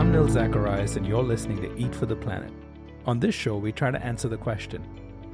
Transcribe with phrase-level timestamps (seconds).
[0.00, 2.50] I'm Nil Zacharias, and you're listening to Eat for the Planet.
[3.04, 4.82] On this show, we try to answer the question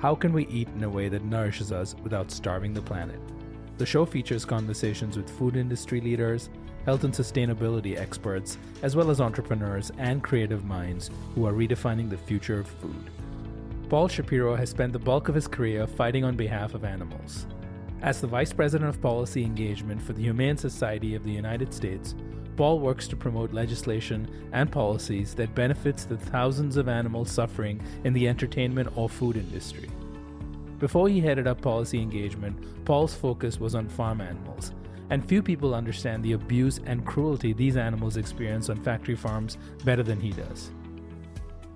[0.00, 3.20] how can we eat in a way that nourishes us without starving the planet?
[3.78, 6.50] The show features conversations with food industry leaders,
[6.84, 12.18] health and sustainability experts, as well as entrepreneurs and creative minds who are redefining the
[12.18, 13.08] future of food.
[13.88, 17.46] Paul Shapiro has spent the bulk of his career fighting on behalf of animals.
[18.02, 22.16] As the Vice President of Policy Engagement for the Humane Society of the United States,
[22.56, 28.12] Paul works to promote legislation and policies that benefits the thousands of animals suffering in
[28.12, 29.90] the entertainment or food industry.
[30.78, 34.72] Before he headed up policy engagement, Paul's focus was on farm animals,
[35.10, 40.02] and few people understand the abuse and cruelty these animals experience on factory farms better
[40.02, 40.70] than he does.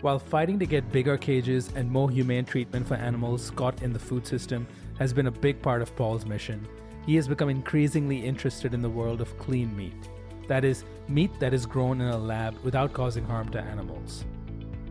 [0.00, 3.98] While fighting to get bigger cages and more humane treatment for animals caught in the
[3.98, 4.66] food system
[4.98, 6.66] has been a big part of Paul's mission,
[7.06, 10.09] he has become increasingly interested in the world of clean meat.
[10.50, 14.24] That is, meat that is grown in a lab without causing harm to animals.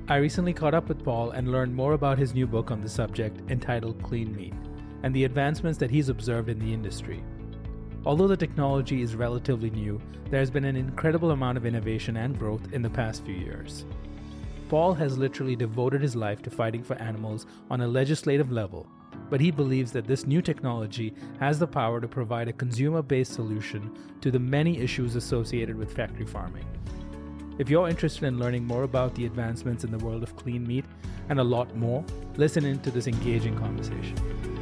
[0.07, 2.87] I recently caught up with Paul and learned more about his new book on the
[2.87, 4.53] subject entitled Clean Meat
[5.03, 7.21] and the advancements that he's observed in the industry.
[8.05, 12.39] Although the technology is relatively new, there has been an incredible amount of innovation and
[12.39, 13.85] growth in the past few years.
[14.69, 18.87] Paul has literally devoted his life to fighting for animals on a legislative level
[19.29, 23.33] but he believes that this new technology has the power to provide a consumer based
[23.33, 23.91] solution
[24.21, 26.65] to the many issues associated with factory farming.
[27.57, 30.85] If you're interested in learning more about the advancements in the world of clean meat
[31.27, 32.03] and a lot more,
[32.37, 34.58] listen in to this engaging conversation.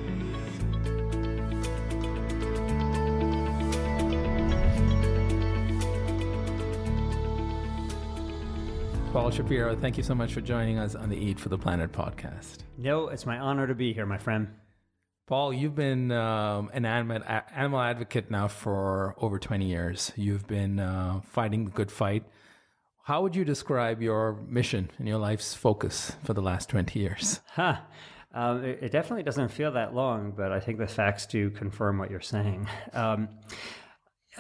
[9.18, 11.92] Paul Shapiro, thank you so much for joining us on the Eat for the Planet
[11.92, 12.60] podcast.
[12.78, 14.48] No, it's my honor to be here, my friend.
[15.26, 20.12] Paul, you've been um, an animal, animal advocate now for over 20 years.
[20.16, 22.26] You've been uh, fighting the good fight.
[23.06, 27.42] How would you describe your mission and your life's focus for the last 20 years?
[27.50, 27.78] Huh.
[28.36, 31.98] Um, it, it, definitely doesn't feel that long, but I think the facts do confirm
[31.98, 32.70] what you're saying.
[32.94, 33.30] Um,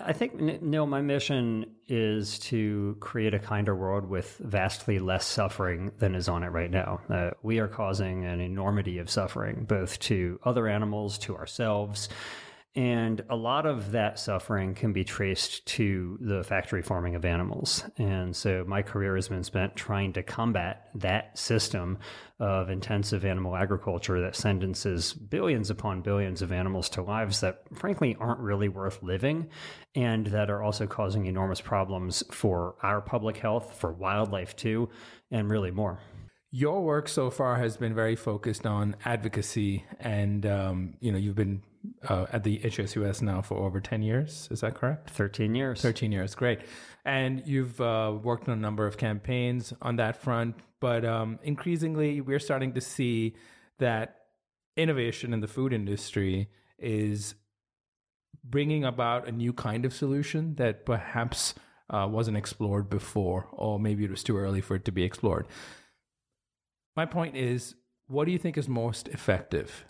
[0.03, 5.91] I think, Nil, my mission is to create a kinder world with vastly less suffering
[5.99, 7.01] than is on it right now.
[7.09, 12.09] Uh, we are causing an enormity of suffering, both to other animals, to ourselves,
[12.75, 17.83] and a lot of that suffering can be traced to the factory farming of animals.
[17.97, 21.97] And so my career has been spent trying to combat that system
[22.39, 28.15] of intensive animal agriculture that sentences billions upon billions of animals to lives that frankly
[28.19, 29.49] aren't really worth living
[29.95, 34.87] and that are also causing enormous problems for our public health, for wildlife too,
[35.31, 35.99] and really more.
[36.51, 41.35] Your work so far has been very focused on advocacy, and um, you know you've
[41.35, 41.61] been
[42.07, 44.47] uh, at the HSUS now for over 10 years.
[44.51, 45.09] Is that correct?
[45.11, 45.81] 13 years.
[45.81, 46.35] 13 years.
[46.35, 46.61] Great.
[47.05, 50.55] And you've uh, worked on a number of campaigns on that front.
[50.79, 53.35] But um, increasingly, we're starting to see
[53.79, 54.15] that
[54.75, 57.35] innovation in the food industry is
[58.43, 61.55] bringing about a new kind of solution that perhaps
[61.89, 65.47] uh, wasn't explored before, or maybe it was too early for it to be explored.
[66.95, 67.75] My point is,
[68.07, 69.85] what do you think is most effective?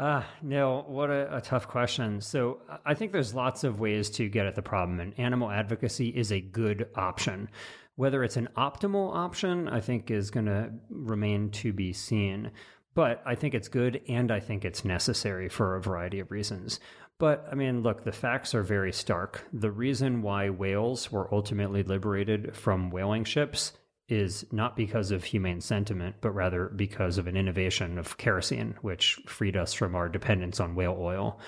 [0.00, 2.22] Uh, no, what a, a, tough question.
[2.22, 6.08] So I think there's lots of ways to get at the problem, and animal advocacy
[6.08, 7.50] is a good option.
[7.96, 12.50] Whether it's an optimal option, I think is going to remain to be seen.
[12.94, 16.80] But I think it's good and I think it's necessary for a variety of reasons.
[17.18, 19.46] But I mean, look, the facts are very stark.
[19.52, 23.74] The reason why whales were ultimately liberated from whaling ships
[24.10, 29.20] is not because of humane sentiment, but rather because of an innovation of kerosene, which
[29.26, 31.38] freed us from our dependence on whale oil.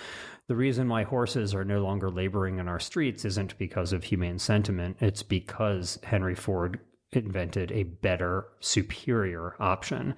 [0.48, 4.38] The reason why horses are no longer laboring in our streets isn't because of humane
[4.38, 6.80] sentiment, it's because Henry Ford
[7.12, 10.14] invented a better, superior option.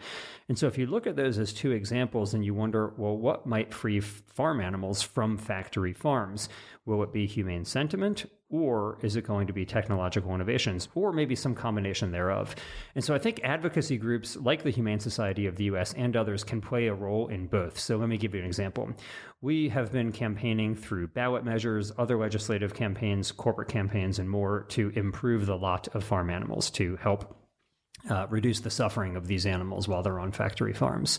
[0.48, 3.46] And so if you look at those as two examples and you wonder, well, what
[3.46, 6.48] might free farm animals from factory farms?
[6.86, 11.34] Will it be humane sentiment or is it going to be technological innovations, or maybe
[11.34, 12.54] some combination thereof?
[12.94, 16.44] And so I think advocacy groups like the Humane Society of the US and others
[16.44, 17.80] can play a role in both.
[17.80, 18.92] So let me give you an example.
[19.40, 24.92] We have been campaigning through ballot measures, other legislative campaigns, corporate campaigns, and more to
[24.94, 27.36] improve the lot of farm animals to help
[28.08, 31.18] uh, reduce the suffering of these animals while they're on factory farms.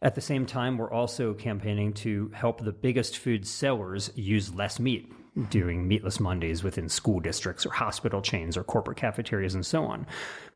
[0.00, 4.80] At the same time, we're also campaigning to help the biggest food sellers use less
[4.80, 5.12] meat
[5.48, 10.06] doing meatless Mondays within school districts or hospital chains or corporate cafeterias and so on.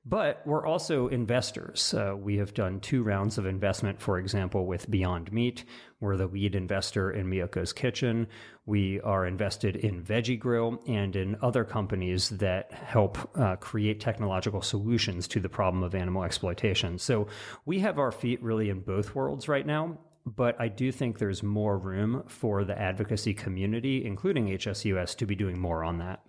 [0.04, 1.92] But we're also investors.
[1.92, 5.64] Uh, we have done two rounds of investment, for example, with Beyond Meat.
[5.98, 8.28] We're the lead investor in Miyoko's Kitchen.
[8.66, 14.62] We are invested in Veggie Grill and in other companies that help uh, create technological
[14.62, 16.98] solutions to the problem of animal exploitation.
[16.98, 17.26] So
[17.64, 21.42] we have our feet really in both worlds right now but I do think there's
[21.42, 26.22] more room for the advocacy community, including HSUS, to be doing more on that.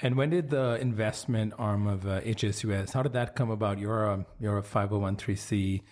[0.00, 2.92] And when did the investment arm of uh, HSUS?
[2.92, 3.78] How did that come about?
[3.78, 5.82] You're a you're a 501c.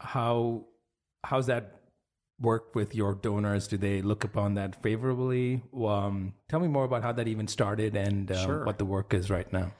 [0.00, 0.64] How
[1.22, 1.76] how's that
[2.40, 3.68] work with your donors?
[3.68, 5.62] Do they look upon that favorably?
[5.72, 8.64] Um, tell me more about how that even started and uh, sure.
[8.64, 9.72] what the work is right now.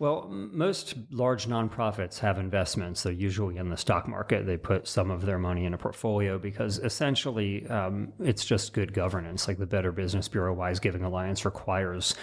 [0.00, 3.02] Well, most large nonprofits have investments.
[3.02, 4.46] They're usually in the stock market.
[4.46, 8.92] They put some of their money in a portfolio because essentially um, it's just good
[8.92, 9.48] governance.
[9.48, 12.14] Like the Better Business Bureau Wise Giving Alliance requires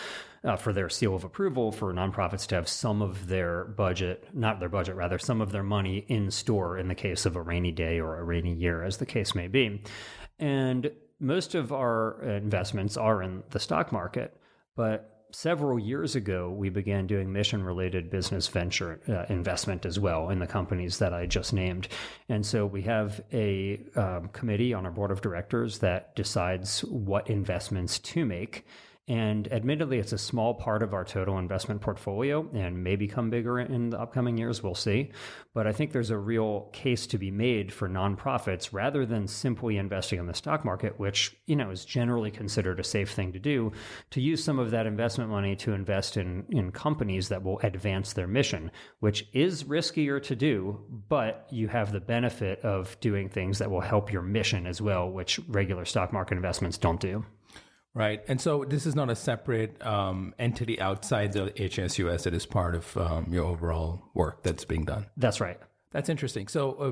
[0.45, 4.61] uh, for their seal of approval for nonprofits to have some of their budget, not
[4.61, 7.73] their budget, rather, some of their money in store in the case of a rainy
[7.73, 9.83] day or a rainy year, as the case may be.
[10.39, 14.37] And most of our investments are in the stock market,
[14.77, 20.29] but several years ago, we began doing mission related business venture uh, investment as well
[20.29, 21.89] in the companies that I just named.
[22.29, 27.29] And so we have a um, committee on our board of directors that decides what
[27.29, 28.65] investments to make.
[29.07, 33.59] And admittedly, it's a small part of our total investment portfolio and may become bigger
[33.59, 34.63] in the upcoming years.
[34.63, 35.11] We'll see.
[35.53, 39.77] But I think there's a real case to be made for nonprofits rather than simply
[39.77, 43.39] investing in the stock market, which, you know, is generally considered a safe thing to
[43.39, 43.71] do,
[44.09, 48.13] to use some of that investment money to invest in, in companies that will advance
[48.13, 48.71] their mission,
[49.01, 53.81] which is riskier to do, but you have the benefit of doing things that will
[53.81, 57.23] help your mission as well, which regular stock market investments don't do.
[57.95, 58.21] Right.
[58.27, 62.27] And so this is not a separate um, entity outside the HSUS.
[62.27, 65.07] It is part of um, your overall work that's being done.
[65.15, 65.57] That's right.
[65.91, 66.49] That's interesting.
[66.49, 66.91] So, uh,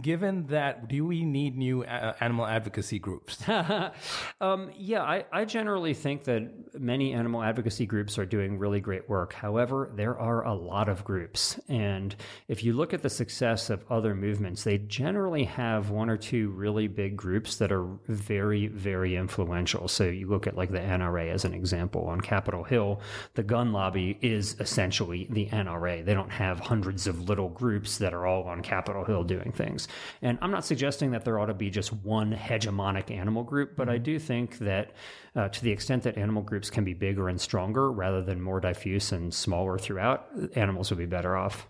[0.00, 3.42] given that, do we need new a- animal advocacy groups?
[4.40, 9.08] um, yeah, I, I, generally think that many animal advocacy groups are doing really great
[9.08, 9.32] work.
[9.32, 11.58] However, there are a lot of groups.
[11.68, 12.14] And
[12.48, 16.50] if you look at the success of other movements, they generally have one or two
[16.50, 19.88] really big groups that are very, very influential.
[19.88, 22.06] So you look at like the NRA as an example.
[22.06, 23.00] On Capitol Hill,
[23.34, 26.04] the gun lobby is essentially the NRA.
[26.04, 29.83] They don't have hundreds of little groups that are all on Capitol Hill doing things.
[30.22, 33.84] And I'm not suggesting that there ought to be just one hegemonic animal group, but
[33.84, 33.94] mm-hmm.
[33.94, 34.92] I do think that
[35.36, 38.60] uh, to the extent that animal groups can be bigger and stronger rather than more
[38.60, 41.68] diffuse and smaller throughout, animals would be better off.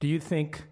[0.00, 0.62] Do you think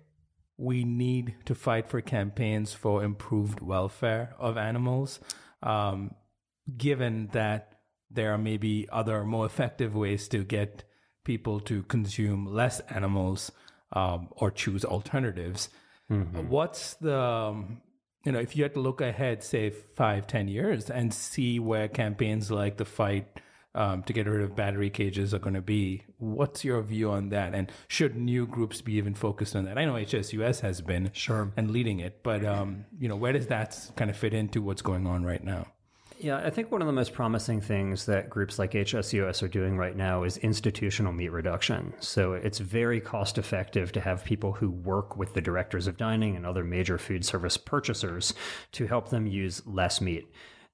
[0.59, 5.21] we need to fight for campaigns for improved welfare of animals,
[5.63, 6.15] um,
[6.77, 7.75] given that
[8.11, 10.83] there are maybe other more effective ways to get
[11.25, 13.53] people to consume less animals
[13.93, 15.69] um, or choose alternatives?
[16.11, 16.49] Mm-hmm.
[16.49, 17.83] What's the um,
[18.25, 21.89] you know if you had to look ahead, say five, ten years, and see where
[21.89, 23.41] campaigns like the fight
[23.75, 26.03] um, to get rid of battery cages are going to be.
[26.19, 27.55] What's your view on that?
[27.55, 29.79] And should new groups be even focused on that?
[29.79, 33.47] I know HSUS has been sure and leading it, but um, you know where does
[33.49, 35.67] that kind of fit into what's going on right now?
[36.21, 39.77] Yeah, I think one of the most promising things that groups like HSUS are doing
[39.77, 41.95] right now is institutional meat reduction.
[42.01, 46.35] So it's very cost effective to have people who work with the directors of dining
[46.35, 48.35] and other major food service purchasers
[48.73, 50.29] to help them use less meat.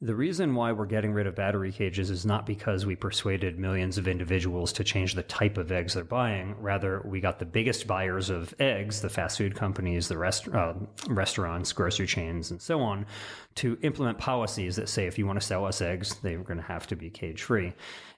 [0.04, 3.96] The reason why we're getting rid of battery cages is not because we persuaded millions
[3.96, 6.54] of individuals to change the type of eggs they're buying.
[6.60, 10.74] Rather, we got the biggest buyers of eggs, the fast food companies, the rest, uh,
[11.08, 13.06] restaurants, grocery chains, and so on,
[13.54, 16.62] to implement policies that say if you want to sell us eggs, they're going to
[16.64, 17.72] have to be cage free.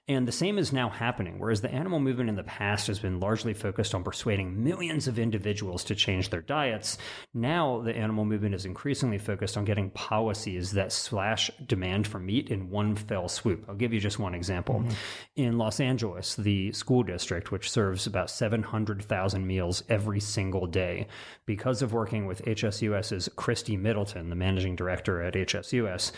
[0.09, 3.19] And the same is now happening, whereas the animal movement in the past has been
[3.19, 6.97] largely focused on persuading millions of individuals to change their diets.
[7.33, 12.49] Now the animal movement is increasingly focused on getting policies that slash demand for meat
[12.49, 13.65] in one fell swoop.
[13.67, 14.75] I'll give you just one example.
[14.75, 14.93] Mm-hmm.
[15.35, 21.07] In Los Angeles, the school district, which serves about 700,000 meals every single day,
[21.45, 26.13] because of working with HSUS's Kristie Middleton, the managing director at HSUS,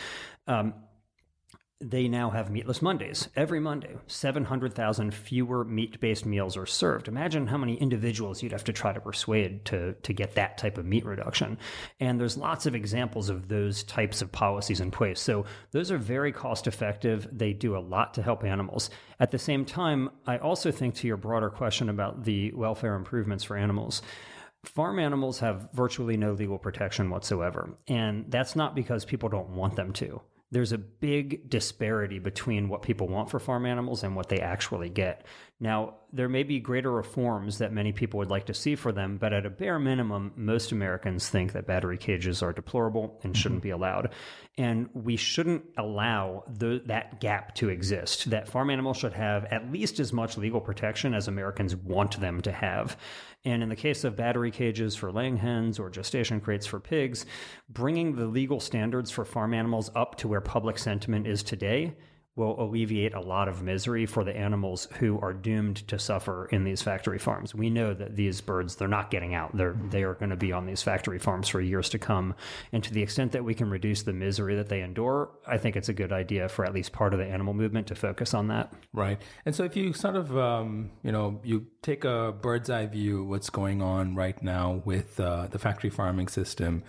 [0.46, 0.74] um,
[1.82, 3.30] they now have meatless Mondays.
[3.38, 7.08] Every Monday, 700,000 fewer meat based meals are served.
[7.08, 10.78] Imagine how many individuals you'd have to try to persuade to, to get that type
[10.78, 11.58] of meat reduction.
[12.02, 15.22] And there's lots of examples of those types of policies in place.
[15.22, 17.30] So those are very cost effective.
[17.32, 18.90] They do a lot to help animals.
[19.22, 23.44] At the same time, I also think to your broader question about the welfare improvements
[23.44, 24.02] for animals,
[24.66, 27.78] Farm animals have virtually no legal protection whatsoever.
[27.88, 30.22] And that's not because people don't want them to
[30.52, 34.90] there's a big disparity between what people want for farm animals and what they actually
[34.90, 35.26] get.
[35.60, 39.18] Now, there may be greater reforms that many people would like to see for them,
[39.18, 43.60] but at a bare minimum, most Americans think that battery cages are deplorable and shouldn't
[43.60, 43.68] mm-hmm.
[43.68, 44.14] be allowed.
[44.58, 49.72] And we shouldn't allow the, that gap to exist, that farm animals should have at
[49.72, 52.98] least as much legal protection as Americans want them to have.
[53.46, 57.26] And in the case of battery cages for laying hens or gestation crates for pigs,
[57.70, 61.96] bringing the legal standards for farm animals up to where public sentiment is today
[62.36, 66.64] will alleviate a lot of misery for the animals who are doomed to suffer in
[66.64, 67.54] these factory farms.
[67.54, 69.56] We know that these birds they're not getting out.
[69.56, 72.36] They're they are going to be on these factory farms for years to come.
[72.72, 75.76] And to the extent that we can reduce the misery that they endure, I think
[75.76, 78.48] it's a good idea for at least part of the animal movement to focus on
[78.48, 78.74] that.
[78.94, 79.22] Right.
[79.46, 83.26] And so if you sort of um, you know, you take a bird's eye view
[83.26, 86.84] what's going on right now with uh, the factory farming system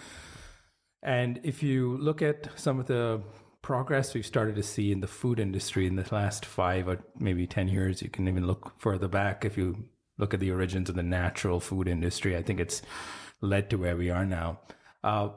[1.02, 3.23] and if you look at some of the
[3.62, 7.47] progress we've started to see in the food industry in the last five or maybe
[7.47, 8.02] 10 years.
[8.02, 9.88] You can even look further back if you
[10.19, 12.37] look at the origins of the natural food industry.
[12.37, 12.83] I think it's
[13.40, 14.61] led to where we are now.
[15.02, 15.31] Uh,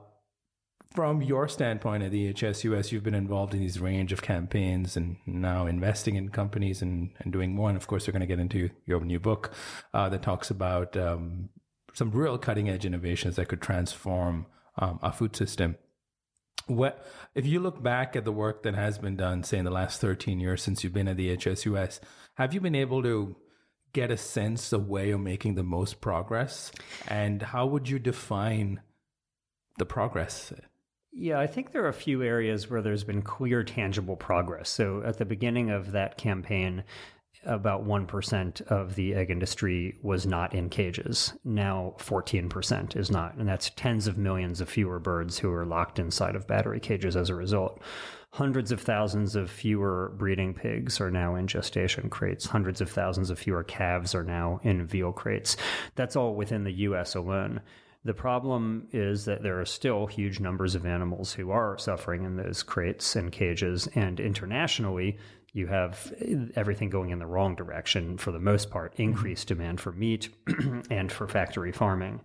[0.93, 5.17] from your standpoint at the HSUS, you've been involved in these range of campaigns and
[5.25, 7.69] now investing in companies and, and doing more.
[7.69, 9.53] And of course, we're going to get into your new book
[9.93, 11.49] uh, that talks about um,
[11.93, 14.45] some real cutting edge innovations that could transform
[14.77, 15.77] um, our food system.
[16.67, 17.05] What
[17.35, 19.99] if you look back at the work that has been done, say in the last
[19.99, 21.99] 13 years since you've been at the HSUS,
[22.35, 23.35] have you been able to
[23.91, 26.71] get a sense of where you're making the most progress?
[27.07, 28.81] And how would you define
[29.77, 30.53] the progress?
[31.11, 34.69] Yeah, I think there are a few areas where there's been clear, tangible progress.
[34.69, 36.83] So at the beginning of that campaign,
[37.45, 41.33] about 1% of the egg industry was not in cages.
[41.43, 43.35] Now 14% is not.
[43.35, 47.15] And that's tens of millions of fewer birds who are locked inside of battery cages
[47.15, 47.81] as a result.
[48.31, 52.47] Hundreds of thousands of fewer breeding pigs are now in gestation crates.
[52.47, 55.55] Hundreds of thousands of fewer calves are now in veal crates.
[55.95, 57.61] That's all within the US alone.
[58.05, 62.35] The problem is that there are still huge numbers of animals who are suffering in
[62.35, 65.17] those crates and cages, and internationally,
[65.53, 66.11] you have
[66.55, 69.03] everything going in the wrong direction for the most part, mm-hmm.
[69.03, 70.29] increased demand for meat
[70.89, 72.19] and for factory farming.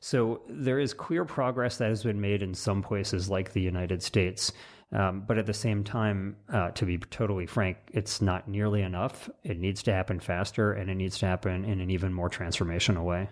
[0.00, 4.02] So there is clear progress that has been made in some places like the United
[4.02, 4.50] States.
[4.92, 9.28] Um, but at the same time, uh, to be totally frank, it's not nearly enough.
[9.44, 13.04] It needs to happen faster and it needs to happen in an even more transformational
[13.04, 13.28] way.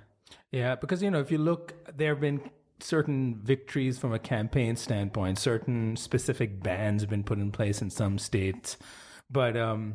[0.53, 2.43] Yeah, because, you know, if you look, there have been
[2.81, 7.91] certain victories from a campaign standpoint, certain specific bans have been put in place in
[7.91, 8.77] some states.
[9.31, 9.95] But um,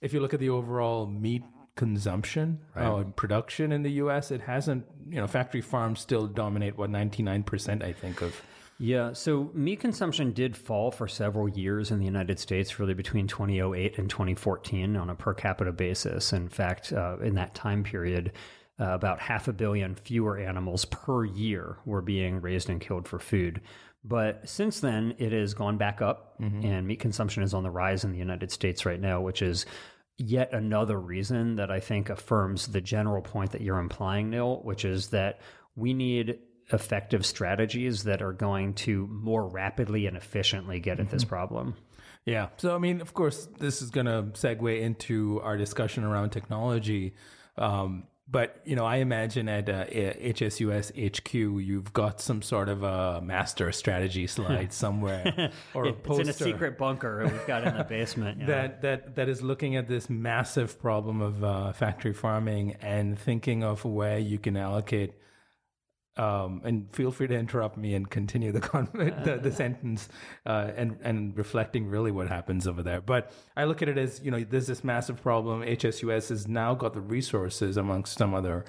[0.00, 1.42] if you look at the overall meat
[1.76, 2.86] consumption right.
[2.86, 4.84] uh, production in the U.S., it hasn't.
[5.08, 8.40] You know, factory farms still dominate what ninety nine percent, I think, of.
[8.78, 13.28] Yeah, so meat consumption did fall for several years in the United States, really between
[13.28, 16.32] 2008 and 2014 on a per capita basis.
[16.32, 18.32] In fact, uh, in that time period,
[18.80, 23.20] uh, about half a billion fewer animals per year were being raised and killed for
[23.20, 23.60] food.
[24.04, 26.64] But since then, it has gone back up, mm-hmm.
[26.64, 29.64] and meat consumption is on the rise in the United States right now, which is
[30.18, 34.84] yet another reason that I think affirms the general point that you're implying, Nil, which
[34.84, 35.40] is that
[35.74, 36.38] we need
[36.72, 41.16] effective strategies that are going to more rapidly and efficiently get at mm-hmm.
[41.16, 41.74] this problem.
[42.24, 42.48] Yeah.
[42.56, 47.14] So, I mean, of course, this is going to segue into our discussion around technology.
[47.58, 52.82] Um, but you know, I imagine at uh, HSUS HQ, you've got some sort of
[52.82, 57.76] a master strategy slide somewhere, or poster it's in a secret bunker we've got in
[57.76, 58.40] the basement.
[58.40, 58.46] Yeah.
[58.46, 63.62] that that that is looking at this massive problem of uh, factory farming and thinking
[63.62, 65.12] of where you can allocate
[66.16, 70.08] um, and feel free to interrupt me and continue the con- the, the, sentence
[70.46, 73.00] uh, and and reflecting really what happens over there.
[73.00, 75.62] But I look at it as you know there's this massive problem.
[75.62, 78.64] HSUS has now got the resources amongst some other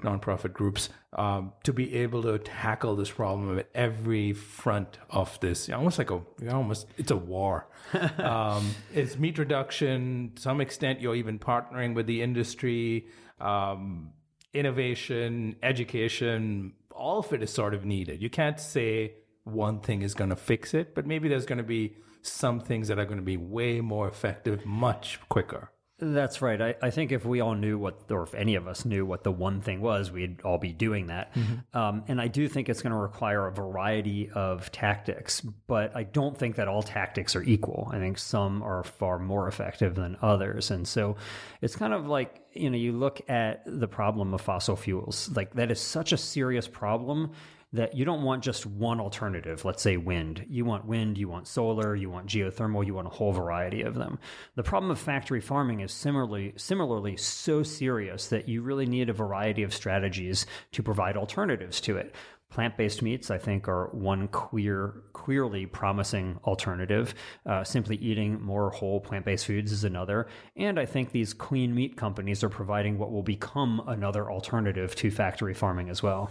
[0.00, 5.68] nonprofit groups um, to be able to tackle this problem at every front of this.
[5.70, 6.20] Almost like a
[6.50, 7.66] almost it's a war.
[8.18, 10.32] um, it's meat reduction.
[10.36, 13.06] To some extent, you're even partnering with the industry.
[13.40, 14.12] Um,
[14.54, 18.22] innovation, education, all of it is sort of needed.
[18.22, 21.64] You can't say one thing is going to fix it, but maybe there's going to
[21.64, 25.72] be some things that are going to be way more effective much quicker.
[26.04, 26.60] That's right.
[26.60, 29.22] I, I think if we all knew what, or if any of us knew what
[29.22, 31.32] the one thing was, we'd all be doing that.
[31.32, 31.78] Mm-hmm.
[31.78, 36.02] Um, and I do think it's going to require a variety of tactics, but I
[36.02, 37.88] don't think that all tactics are equal.
[37.92, 40.72] I think some are far more effective than others.
[40.72, 41.14] And so
[41.60, 45.54] it's kind of like, you know, you look at the problem of fossil fuels, like
[45.54, 47.30] that is such a serious problem
[47.72, 50.44] that you don't want just one alternative, let's say wind.
[50.48, 53.94] You want wind, you want solar, you want geothermal, you want a whole variety of
[53.94, 54.18] them.
[54.56, 59.14] The problem of factory farming is similarly similarly so serious that you really need a
[59.14, 62.14] variety of strategies to provide alternatives to it.
[62.50, 67.14] Plant-based meats, I think, are one clear, clearly promising alternative.
[67.46, 71.96] Uh, simply eating more whole plant-based foods is another, and I think these clean meat
[71.96, 76.30] companies are providing what will become another alternative to factory farming as well.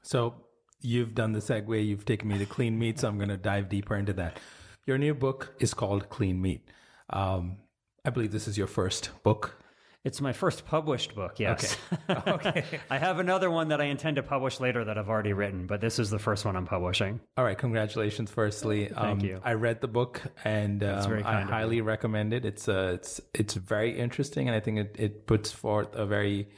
[0.00, 0.32] So
[0.80, 1.86] you've done the segue.
[1.86, 4.38] You've taken me to clean meat, so I'm going to dive deeper into that.
[4.86, 6.66] Your new book is called Clean Meat.
[7.10, 7.56] Um,
[8.04, 9.62] I believe this is your first book.
[10.04, 11.76] It's my first published book, yes.
[12.08, 12.30] Okay.
[12.30, 12.64] okay.
[12.88, 15.80] I have another one that I intend to publish later that I've already written, but
[15.80, 17.20] this is the first one I'm publishing.
[17.36, 17.58] All right.
[17.58, 18.86] Congratulations, firstly.
[18.86, 19.40] Thank um, you.
[19.44, 22.44] I read the book and um, I highly recommend it.
[22.44, 26.48] It's, uh, it's, it's very interesting, and I think it, it puts forth a very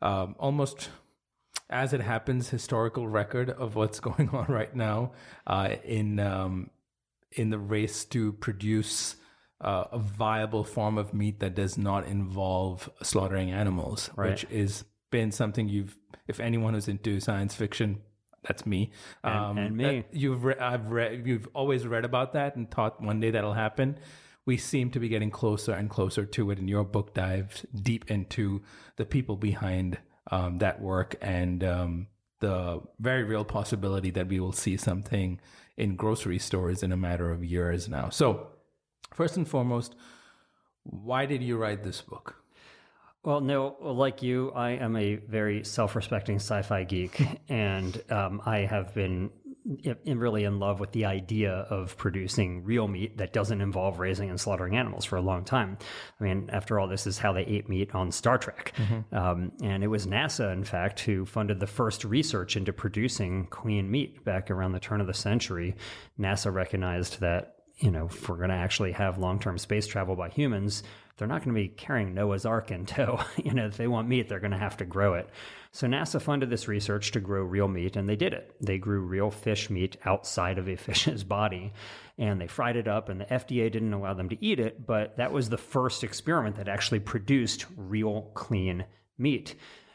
[0.00, 0.88] um, almost
[1.72, 5.12] as it happens, historical record of what's going on right now
[5.46, 6.70] uh, in um,
[7.32, 9.16] in the race to produce
[9.60, 14.30] uh, a viable form of meat that does not involve slaughtering animals, right.
[14.30, 15.96] which is been something you've.
[16.28, 18.00] If anyone who's into science fiction,
[18.46, 18.92] that's me.
[19.24, 20.04] Um, and, and, me.
[20.12, 21.26] You've re- I've read.
[21.26, 23.98] You've always read about that and thought one day that'll happen.
[24.44, 28.10] We seem to be getting closer and closer to it, and your book dives deep
[28.10, 28.62] into
[28.96, 29.98] the people behind
[30.30, 32.06] um, that work and um,
[32.40, 35.40] the very real possibility that we will see something
[35.76, 38.08] in grocery stores in a matter of years now.
[38.10, 38.48] So,
[39.14, 39.94] first and foremost,
[40.84, 42.36] why did you write this book?
[43.24, 48.42] Well, no, like you, I am a very self respecting sci fi geek, and um,
[48.44, 49.30] I have been
[49.64, 54.40] really in love with the idea of producing real meat that doesn't involve raising and
[54.40, 55.78] slaughtering animals for a long time.
[56.20, 58.72] I mean, after all, this is how they ate meat on Star Trek.
[58.76, 59.14] Mm-hmm.
[59.14, 63.90] Um, and it was NASA, in fact, who funded the first research into producing clean
[63.90, 65.76] meat back around the turn of the century.
[66.18, 70.14] NASA recognized that you know, if we're going to actually have long term space travel
[70.14, 70.84] by humans,
[71.16, 73.20] they're not going to be carrying Noah's Ark in tow.
[73.44, 75.28] you know, if they want meat, they're going to have to grow it.
[75.74, 78.54] So NASA funded this research to grow real meat, and they did it.
[78.60, 81.72] They grew real fish meat outside of a fish's body,
[82.18, 85.16] and they fried it up, and the FDA didn't allow them to eat it, but
[85.16, 88.84] that was the first experiment that actually produced real clean
[89.16, 89.54] meat.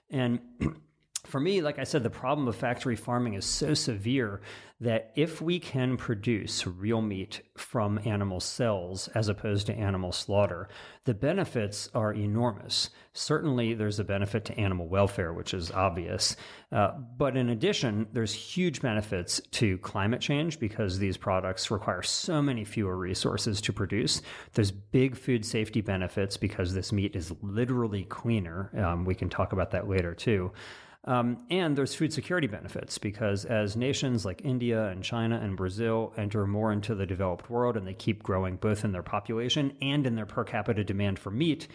[0.09, 0.39] And
[1.27, 4.41] for me, like I said, the problem of factory farming is so severe
[4.79, 10.69] that if we can produce real meat from animal cells as opposed to animal slaughter,
[11.05, 12.91] the benefits are enormous.
[13.13, 16.35] Certainly, there's a benefit to animal welfare, which is obvious.
[16.71, 22.41] Uh, but in addition, there's huge benefits to climate change because these products require so
[22.41, 24.21] many fewer resources to produce.
[24.53, 28.71] There's big food safety benefits because this meat is literally cleaner.
[28.77, 30.51] Um, we can talk about that later, too.
[31.05, 36.13] Um, and there's food security benefits because as nations like India and China and Brazil
[36.17, 40.05] enter more into the developed world and they keep growing both in their population and
[40.05, 41.67] in their per capita demand for meat,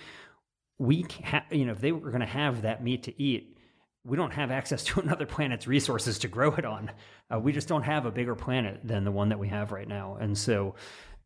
[0.78, 3.56] we ha- you know if they were going to have that meat to eat,
[4.04, 6.90] we don't have access to another planet's resources to grow it on.
[7.32, 9.88] Uh, we just don't have a bigger planet than the one that we have right
[9.88, 10.74] now, and so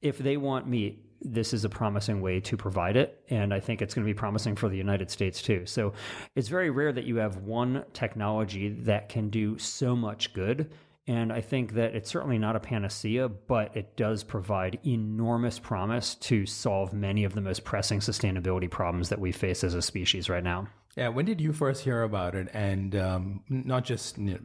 [0.03, 3.23] if they want meat, this is a promising way to provide it.
[3.31, 5.67] And I think it's going to be promising for the United States too.
[5.67, 5.93] So
[6.35, 10.71] it's very rare that you have one technology that can do so much good.
[11.09, 16.17] And I think that it's certainly not a panacea, but it does provide enormous promise
[16.17, 20.29] to solve many of the most pressing sustainability problems that we face as a species
[20.29, 20.67] right now.
[20.97, 22.49] Yeah, when did you first hear about it?
[22.53, 24.39] And um, not just you know,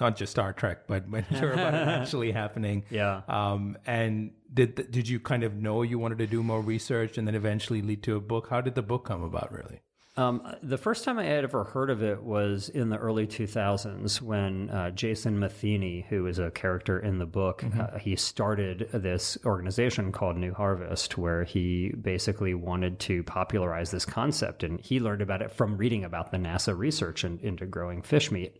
[0.00, 2.84] not just Star Trek, but when you about it actually happening.
[2.90, 3.22] Yeah.
[3.28, 7.26] Um, and did did you kind of know you wanted to do more research and
[7.26, 8.48] then eventually lead to a book?
[8.48, 9.80] How did the book come about, really?
[10.18, 14.22] Um, the first time I had ever heard of it was in the early 2000s
[14.22, 17.80] when uh, Jason Matheny, who is a character in the book, mm-hmm.
[17.80, 24.06] uh, he started this organization called New Harvest, where he basically wanted to popularize this
[24.06, 24.62] concept.
[24.62, 28.30] And he learned about it from reading about the NASA research in, into growing fish
[28.30, 28.56] meat.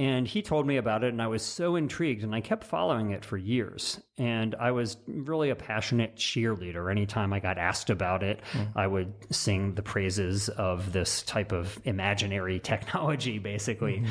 [0.00, 3.10] And he told me about it, and I was so intrigued, and I kept following
[3.10, 4.00] it for years.
[4.16, 6.90] And I was really a passionate cheerleader.
[6.90, 8.66] Anytime I got asked about it, mm.
[8.74, 14.02] I would sing the praises of this type of imaginary technology, basically.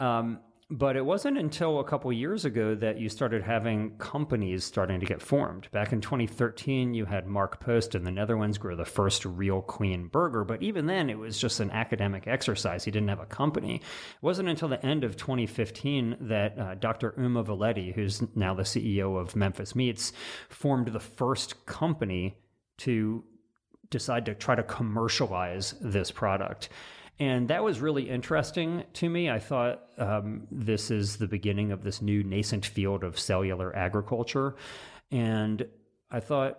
[0.00, 0.02] Mm-hmm.
[0.02, 4.98] Um, but it wasn't until a couple years ago that you started having companies starting
[4.98, 5.70] to get formed.
[5.70, 10.08] Back in 2013, you had Mark Post in the Netherlands grow the first real clean
[10.08, 12.82] burger, but even then, it was just an academic exercise.
[12.82, 13.76] He didn't have a company.
[13.76, 13.82] It
[14.22, 17.14] wasn't until the end of 2015 that uh, Dr.
[17.16, 20.12] Uma Valeti, who's now the CEO of Memphis Meats,
[20.48, 22.38] formed the first company
[22.78, 23.22] to
[23.90, 26.70] decide to try to commercialize this product.
[27.18, 29.30] And that was really interesting to me.
[29.30, 34.54] I thought um, this is the beginning of this new nascent field of cellular agriculture.
[35.10, 35.66] And
[36.10, 36.58] I thought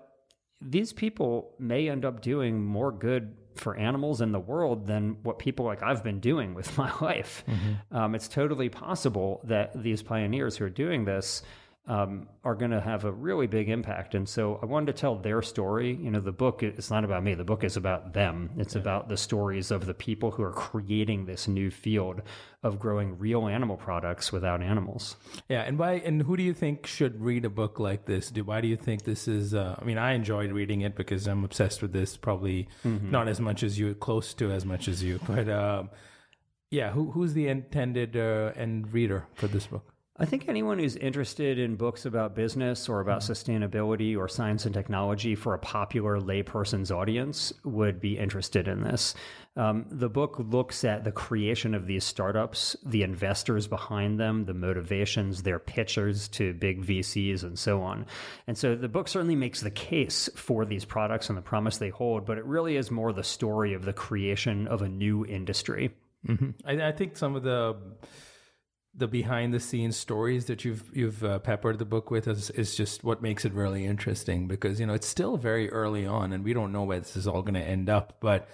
[0.60, 5.40] these people may end up doing more good for animals in the world than what
[5.40, 7.44] people like I've been doing with my life.
[7.48, 7.96] Mm-hmm.
[7.96, 11.44] Um, it's totally possible that these pioneers who are doing this
[11.88, 14.14] um, are going to have a really big impact.
[14.14, 15.96] And so I wanted to tell their story.
[15.96, 17.34] You know, the book it's not about me.
[17.34, 18.50] The book is about them.
[18.58, 18.82] It's yeah.
[18.82, 22.22] about the stories of the people who are creating this new field
[22.62, 25.16] of growing real animal products without animals.
[25.48, 25.94] Yeah, and why?
[25.94, 28.32] And who do you think should read a book like this?
[28.32, 29.54] Do why do you think this is?
[29.54, 32.18] Uh, I mean, I enjoyed reading it because I'm obsessed with this.
[32.18, 33.10] Probably mm-hmm.
[33.10, 35.50] not as much as you, close to as much as you, but.
[35.50, 35.90] Um,
[36.70, 39.94] yeah, who, who's the intended uh, end reader for this book?
[40.20, 44.74] I think anyone who's interested in books about business or about sustainability or science and
[44.74, 49.14] technology for a popular layperson's audience would be interested in this.
[49.58, 54.56] Um, the book looks at the creation of these startups, the investors behind them, the
[54.56, 58.08] motivations, their pitchers to big VCs, and so on.
[58.48, 61.90] And so the book certainly makes the case for these products and the promise they
[61.90, 65.92] hold, but it really is more the story of the creation of a new industry.
[66.28, 66.50] Mm-hmm.
[66.66, 67.76] I, I think some of the
[68.98, 72.76] the behind the scenes stories that you've you've uh, peppered the book with is, is
[72.76, 76.44] just what makes it really interesting because you know it's still very early on and
[76.44, 78.50] we don't know where this is all going to end up but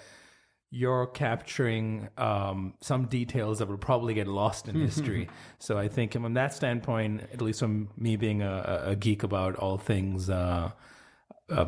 [0.70, 5.28] you're capturing um, some details that will probably get lost in history.
[5.60, 9.56] So i think from that standpoint at least from me being a, a geek about
[9.56, 10.72] all things uh,
[11.48, 11.66] uh,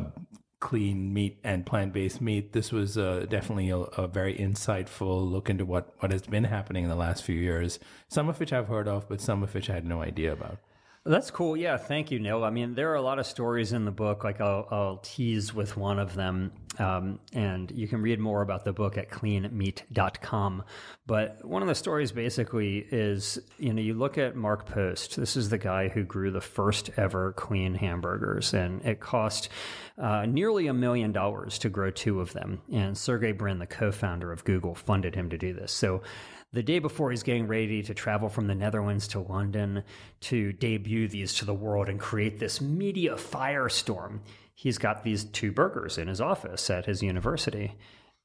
[0.59, 2.53] clean meat and plant-based meat.
[2.53, 6.83] This was uh, definitely a, a, very insightful look into what, what has been happening
[6.83, 9.69] in the last few years some of which i've heard of but some of which
[9.69, 10.59] i had no idea about
[11.07, 11.55] that's cool.
[11.55, 12.43] Yeah, thank you, Nil.
[12.43, 14.23] I mean, there are a lot of stories in the book.
[14.23, 18.65] Like I'll, I'll tease with one of them, um, and you can read more about
[18.65, 20.63] the book at cleanmeat.com.
[21.05, 25.15] But one of the stories basically is, you know, you look at Mark Post.
[25.15, 29.49] This is the guy who grew the first ever clean hamburgers, and it cost
[29.97, 32.61] uh, nearly a million dollars to grow two of them.
[32.71, 35.71] And Sergey Brin, the co-founder of Google, funded him to do this.
[35.71, 36.01] So
[36.53, 39.83] the day before he's getting ready to travel from the Netherlands to London
[40.21, 44.19] to debut these to the world and create this media firestorm,
[44.53, 47.75] he's got these two burgers in his office at his university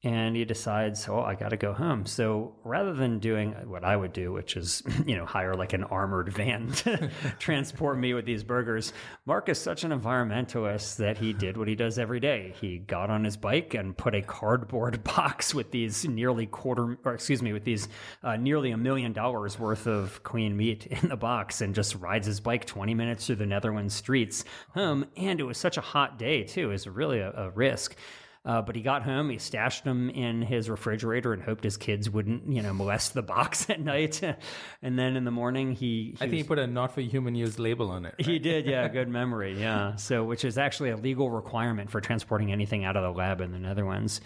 [0.05, 2.05] and he decides, oh, I got to go home.
[2.05, 5.85] So rather than doing what I would do, which is, you know, hire like an
[5.85, 8.91] armored van to transport me with these burgers,
[9.25, 12.53] Mark is such an environmentalist that he did what he does every day.
[12.59, 17.13] He got on his bike and put a cardboard box with these nearly quarter, or
[17.13, 17.87] excuse me, with these
[18.23, 22.27] uh, nearly a million dollars worth of clean meat in the box and just rides
[22.27, 25.05] his bike 20 minutes through the Netherlands streets home.
[25.15, 26.69] And it was such a hot day, too.
[26.69, 27.95] Was really a, a risk.
[28.45, 32.09] Uh, but he got home, he stashed them in his refrigerator and hoped his kids
[32.09, 34.21] wouldn't, you know, molest the box at night.
[34.81, 36.99] and then in the morning, he, he I think was, he put a not for
[36.99, 38.15] human use label on it.
[38.19, 38.27] Right?
[38.27, 39.95] He did, yeah, good memory, yeah.
[39.95, 43.53] So, which is actually a legal requirement for transporting anything out of the lab in
[43.53, 44.19] the Netherlands.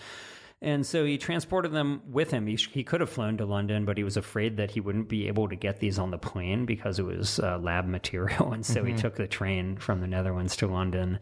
[0.60, 2.48] And so he transported them with him.
[2.48, 5.28] He, he, could have flown to London, but he was afraid that he wouldn't be
[5.28, 8.52] able to get these on the plane because it was uh, lab material.
[8.54, 8.88] And so mm-hmm.
[8.88, 11.20] he took the train from the Netherlands to London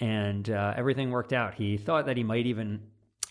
[0.00, 1.54] and uh, everything worked out.
[1.54, 2.82] He thought that he might even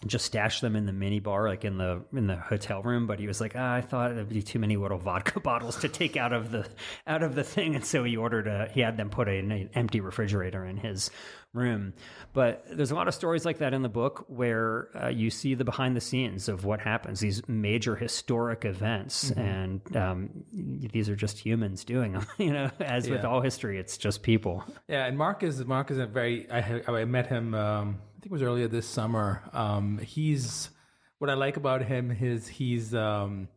[0.05, 3.07] just stash them in the mini bar, like in the in the hotel room.
[3.07, 5.89] But he was like, ah, I thought it'd be too many little vodka bottles to
[5.89, 6.67] take out of the
[7.07, 8.69] out of the thing, and so he ordered a.
[8.71, 11.09] He had them put an empty refrigerator in his
[11.55, 11.93] room.
[12.33, 15.55] But there's a lot of stories like that in the book where uh, you see
[15.55, 19.39] the behind the scenes of what happens, these major historic events, mm-hmm.
[19.39, 22.25] and um, these are just humans doing them.
[22.45, 23.13] You know, as yeah.
[23.13, 24.63] with all history, it's just people.
[24.87, 26.49] Yeah, and Mark is Mark is a very.
[26.51, 27.55] I, I met him.
[27.55, 29.41] Um, I think it was earlier this summer.
[29.53, 30.69] Um, he's
[31.17, 33.47] what I like about him is he's um,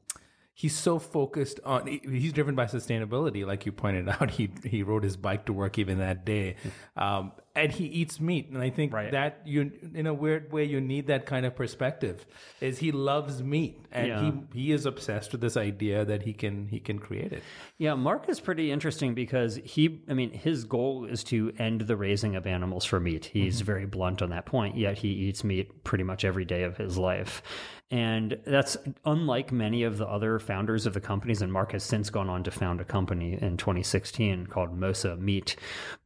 [0.58, 4.30] he's so focused on he's driven by sustainability like you pointed out.
[4.30, 6.56] He he rode his bike to work even that day.
[6.96, 8.48] Um, and he eats meat.
[8.50, 9.12] And i think right.
[9.12, 12.26] that you in a weird way you need that kind of perspective
[12.60, 13.84] is he loves meat.
[13.92, 14.20] And yeah.
[14.20, 17.44] he he is obsessed with this idea that he can he can create it.
[17.78, 21.96] Yeah mark is pretty interesting because he i mean his goal is to end the
[21.96, 23.26] raising of animals for meat.
[23.26, 23.64] He's mm-hmm.
[23.64, 26.98] very blunt on that point yet he eats meat pretty much every day of his
[26.98, 27.42] life
[27.90, 31.40] And that's unlike many of the other founders of the companies.
[31.40, 35.56] And Mark has since gone on to found a company in 2016 called Mosa Meat.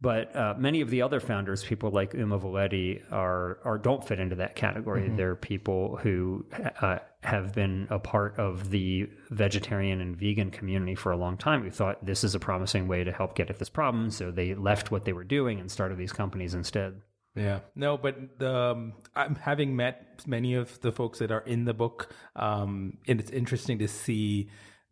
[0.01, 4.21] But uh, many of the other founders, people like Uma Valeti, are, are don't fit
[4.21, 5.03] into that category.
[5.03, 5.17] Mm-hmm.
[5.17, 6.47] They're people who
[6.81, 11.65] uh, have been a part of the vegetarian and vegan community for a long time
[11.65, 14.09] who thought this is a promising way to help get at this problem.
[14.11, 17.01] So they left what they were doing and started these companies instead.
[17.35, 21.73] Yeah, no, but um, I'm having met many of the folks that are in the
[21.73, 24.51] book, um, and it's interesting to see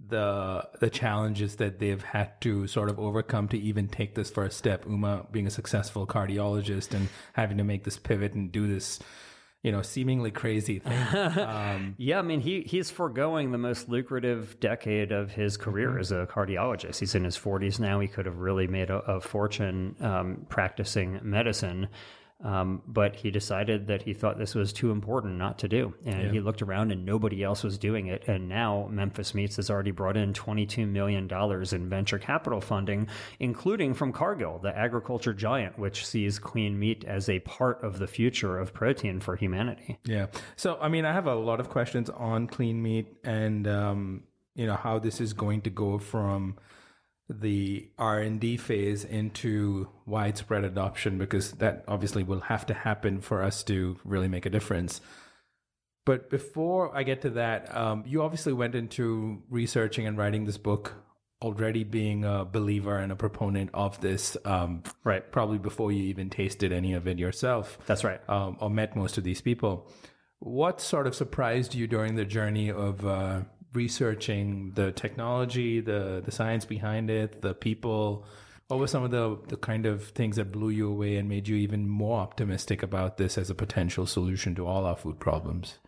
[0.08, 4.56] the the challenges that they've had to sort of overcome to even take this first
[4.56, 4.86] step.
[4.86, 9.00] Uma being a successful cardiologist and having to make this pivot and do this
[9.62, 10.98] you know, seemingly crazy thing.
[11.50, 16.00] Um, yeah, I mean, he he's foregoing the most lucrative decade of his career mm-hmm.
[16.00, 17.00] as a cardiologist.
[17.00, 18.00] He's in his 40s now.
[18.00, 21.88] He could have really made a, a fortune um, practicing medicine.
[22.42, 25.94] Um, but he decided that he thought this was too important not to do.
[26.06, 26.32] And yeah.
[26.32, 28.24] he looked around and nobody else was doing it.
[28.28, 33.92] And now Memphis Meats has already brought in $22 million in venture capital funding, including
[33.92, 38.58] from Cargill, the agriculture giant, which sees clean meat as a part of the future
[38.58, 39.98] of protein for humanity.
[40.04, 40.26] Yeah.
[40.56, 44.22] So, I mean, I have a lot of questions on clean meat and, um,
[44.54, 46.56] you know, how this is going to go from
[47.30, 53.62] the R&D phase into widespread adoption because that obviously will have to happen for us
[53.64, 55.00] to really make a difference.
[56.04, 60.58] But before I get to that, um, you obviously went into researching and writing this
[60.58, 60.94] book
[61.42, 65.30] already being a believer and a proponent of this, um, right?
[65.30, 67.78] Probably before you even tasted any of it yourself.
[67.86, 68.20] That's right.
[68.28, 69.88] Um, or met most of these people.
[70.40, 76.32] What sort of surprised you during the journey of uh, researching the technology, the the
[76.32, 78.24] science behind it, the people?
[78.68, 81.48] What were some of the the kind of things that blew you away and made
[81.48, 85.78] you even more optimistic about this as a potential solution to all our food problems?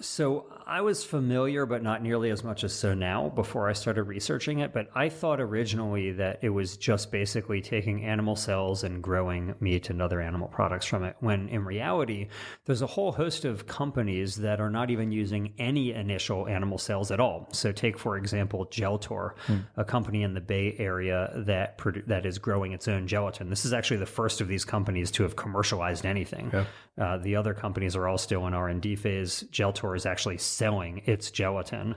[0.00, 4.04] So I was familiar, but not nearly as much as so now before I started
[4.04, 4.72] researching it.
[4.72, 9.90] But I thought originally that it was just basically taking animal cells and growing meat
[9.90, 12.28] and other animal products from it, when in reality,
[12.64, 17.10] there's a whole host of companies that are not even using any initial animal cells
[17.10, 17.48] at all.
[17.52, 19.58] So, take, for example, Geltor, hmm.
[19.76, 23.50] a company in the Bay Area that, produ- that is growing its own gelatin.
[23.50, 26.50] This is actually the first of these companies to have commercialized anything.
[26.52, 26.64] Yeah.
[27.00, 29.44] Uh, the other companies are all still in R&D phase.
[29.50, 31.94] Geltor is actually selling its gelatin.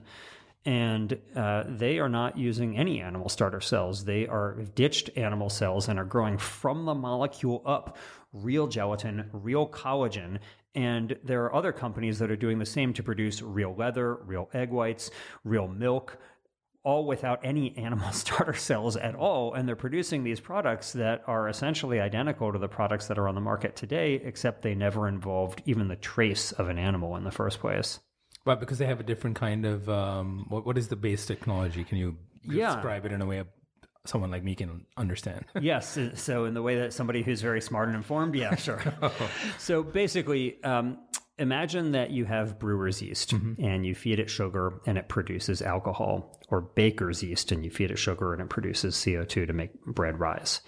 [0.66, 4.06] And uh, they are not using any animal starter cells.
[4.06, 7.98] They are ditched animal cells and are growing from the molecule up
[8.34, 10.40] real gelatin, real collagen.
[10.74, 14.50] And there are other companies that are doing the same to produce real leather, real
[14.54, 15.12] egg whites,
[15.44, 16.18] real milk,
[16.86, 19.54] all without any animal starter cells at all.
[19.54, 23.36] And they're producing these products that are essentially identical to the products that are on
[23.36, 27.32] the market today, except they never involved even the trace of an animal in the
[27.32, 28.00] first place.
[28.46, 31.84] Right, because they have a different kind of um, what, what is the base technology?
[31.84, 32.16] Can you
[32.48, 32.76] yeah.
[32.76, 33.44] describe it in a way
[34.06, 35.46] someone like me can understand?
[35.60, 35.98] yes.
[36.14, 38.84] So in the way that somebody who's very smart and informed, yeah, sure.
[39.58, 41.00] so basically, um,
[41.38, 43.64] imagine that you have brewer's yeast mm-hmm.
[43.64, 47.92] and you feed it sugar and it produces alcohol, or baker's yeast and you feed
[47.92, 50.62] it sugar and it produces CO2 to make bread rise.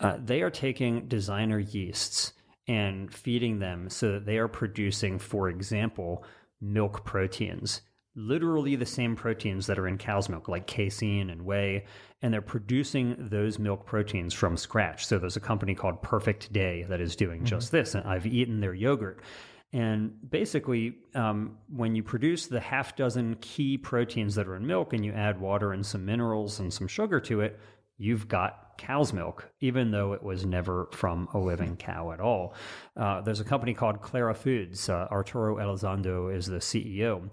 [0.00, 2.32] Uh, they are taking designer yeasts
[2.66, 6.24] and feeding them so that they are producing, for example,
[6.60, 7.82] milk proteins,
[8.14, 11.84] literally the same proteins that are in cow's milk, like casein and whey,
[12.22, 15.06] and they're producing those milk proteins from scratch.
[15.06, 17.46] So there's a company called Perfect Day that is doing mm-hmm.
[17.46, 19.20] just this, and I've eaten their yogurt.
[19.72, 24.92] And basically, um, when you produce the half dozen key proteins that are in milk
[24.92, 27.58] and you add water and some minerals and some sugar to it,
[27.96, 32.54] you've got cow's milk, even though it was never from a living cow at all.
[32.96, 34.88] Uh, there's a company called Clara Foods.
[34.88, 37.30] Uh, Arturo Elizondo is the CEO.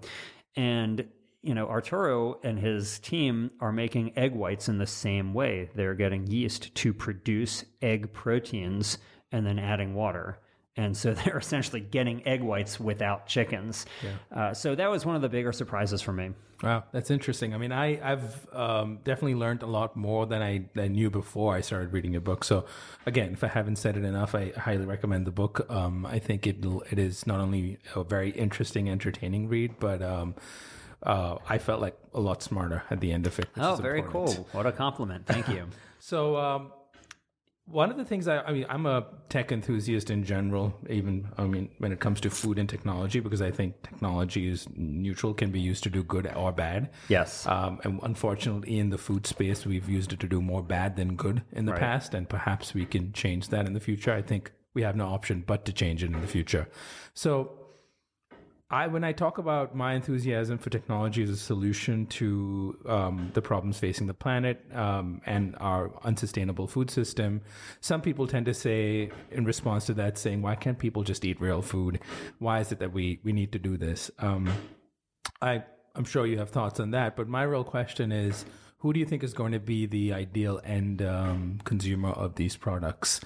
[0.54, 1.08] And
[1.42, 5.70] you know, Arturo and his team are making egg whites in the same way.
[5.74, 8.98] They're getting yeast to produce egg proteins
[9.30, 10.40] and then adding water
[10.78, 13.84] and so they're essentially getting egg whites without chickens.
[14.02, 14.40] Yeah.
[14.40, 16.30] Uh, so that was one of the bigger surprises for me.
[16.62, 17.54] Wow, that's interesting.
[17.54, 21.54] I mean, I, I've um, definitely learned a lot more than I, I, knew before
[21.54, 22.42] I started reading your book.
[22.42, 22.64] So,
[23.06, 25.66] again, if I haven't said it enough, I highly recommend the book.
[25.70, 30.34] Um, I think it it is not only a very interesting, entertaining read, but um,
[31.04, 33.46] uh, I felt like a lot smarter at the end of it.
[33.56, 34.38] Oh, very important.
[34.38, 34.48] cool!
[34.50, 35.26] What a compliment!
[35.26, 35.68] Thank you.
[36.00, 36.72] so, um,
[37.70, 41.44] one of the things I, I mean, I'm a tech enthusiast in general, even, I
[41.44, 45.50] mean, when it comes to food and technology, because I think technology is neutral, can
[45.50, 46.90] be used to do good or bad.
[47.08, 47.46] Yes.
[47.46, 51.14] Um, and unfortunately, in the food space, we've used it to do more bad than
[51.14, 51.80] good in the right.
[51.80, 54.12] past, and perhaps we can change that in the future.
[54.12, 56.68] I think we have no option but to change it in the future.
[57.12, 57.57] So,
[58.70, 63.40] I when I talk about my enthusiasm for technology as a solution to um, the
[63.40, 67.40] problems facing the planet um, and our unsustainable food system,
[67.80, 71.40] some people tend to say in response to that, saying, "Why can't people just eat
[71.40, 72.00] real food?
[72.40, 74.52] Why is it that we we need to do this?" Um,
[75.40, 78.44] I I'm sure you have thoughts on that, but my real question is.
[78.82, 82.56] Who do you think is going to be the ideal end um, consumer of these
[82.56, 83.20] products?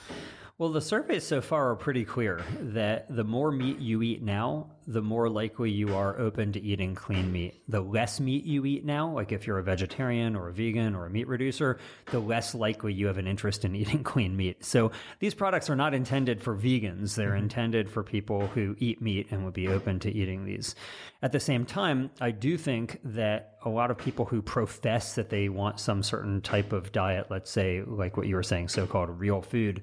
[0.63, 4.69] Well, the surveys so far are pretty clear that the more meat you eat now,
[4.87, 7.61] the more likely you are open to eating clean meat.
[7.67, 11.07] The less meat you eat now, like if you're a vegetarian or a vegan or
[11.07, 11.81] a meat reducer,
[12.13, 14.65] the less likely you have an interest in eating clean meat.
[14.65, 17.17] So these products are not intended for vegans.
[17.17, 17.39] They're mm-hmm.
[17.39, 20.77] intended for people who eat meat and would be open to eating these.
[21.23, 25.29] At the same time, I do think that a lot of people who profess that
[25.29, 28.87] they want some certain type of diet, let's say, like what you were saying, so
[28.87, 29.83] called real food,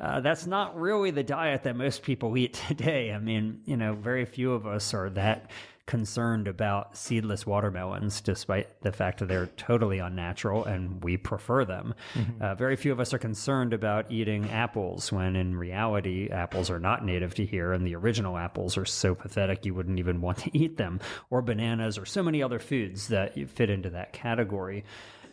[0.00, 3.12] uh, that's not really the diet that most people eat today.
[3.12, 5.50] I mean, you know, very few of us are that
[5.88, 11.94] concerned about seedless watermelons, despite the fact that they're totally unnatural and we prefer them.
[12.12, 12.42] Mm-hmm.
[12.42, 16.78] Uh, very few of us are concerned about eating apples when in reality, apples are
[16.78, 20.36] not native to here and the original apples are so pathetic you wouldn't even want
[20.38, 24.84] to eat them, or bananas, or so many other foods that fit into that category.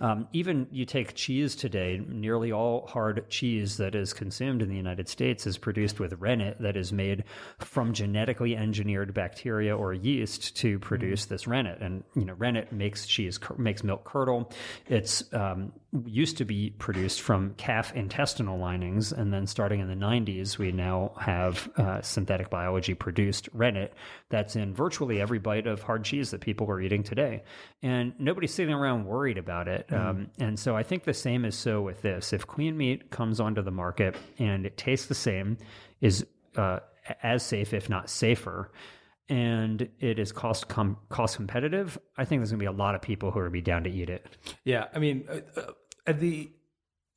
[0.01, 4.75] Um, even you take cheese today, nearly all hard cheese that is consumed in the
[4.75, 7.23] United States is produced with rennet that is made
[7.59, 11.29] from genetically engineered bacteria or yeast to produce mm.
[11.29, 11.79] this rennet.
[11.81, 14.51] And you know, rennet makes cheese makes milk curdle.
[14.87, 15.71] It's um,
[16.05, 20.71] used to be produced from calf intestinal linings, and then starting in the 90s, we
[20.71, 23.93] now have uh, synthetic biology produced rennet
[24.29, 27.43] that's in virtually every bite of hard cheese that people are eating today.
[27.81, 29.87] And nobody's sitting around worried about it.
[29.89, 30.05] Mm.
[30.05, 32.33] Um, and so I think the same is so with this.
[32.33, 35.57] If clean meat comes onto the market and it tastes the same,
[36.01, 36.79] is uh,
[37.23, 38.71] as safe, if not safer,
[39.27, 42.95] and it is cost com- cost competitive, I think there's going to be a lot
[42.95, 44.25] of people who are going to be down to eat it.
[44.63, 45.71] Yeah, I mean, uh, uh
[46.07, 46.51] at the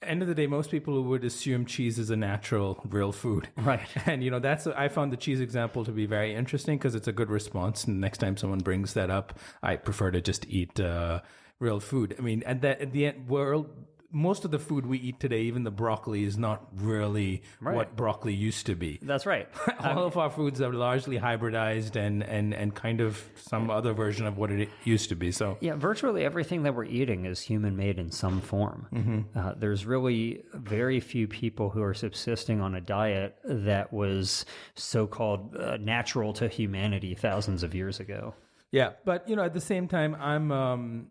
[0.02, 3.48] end of the day, most people would assume cheese is a natural, real food.
[3.56, 3.88] Right.
[4.06, 7.08] And, you know, that's, I found the cheese example to be very interesting because it's
[7.08, 7.84] a good response.
[7.84, 11.20] And next time someone brings that up, I prefer to just eat uh,
[11.58, 12.14] real food.
[12.18, 13.68] I mean, at, that, at the end, world,
[14.10, 17.76] most of the food we eat today, even the broccoli, is not really right.
[17.76, 18.98] what broccoli used to be.
[19.02, 19.48] That's right.
[19.80, 24.26] All of our foods are largely hybridized and, and, and kind of some other version
[24.26, 25.30] of what it used to be.
[25.30, 28.86] So yeah, virtually everything that we're eating is human made in some form.
[28.92, 29.38] Mm-hmm.
[29.38, 35.06] Uh, there's really very few people who are subsisting on a diet that was so
[35.06, 38.34] called uh, natural to humanity thousands of years ago.
[38.70, 41.06] Yeah, but you know, at the same time, I'm um,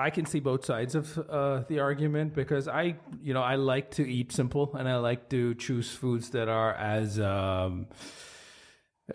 [0.00, 3.92] I can see both sides of uh, the argument because I, you know, I like
[3.92, 7.20] to eat simple and I like to choose foods that are as.
[7.20, 7.86] Um,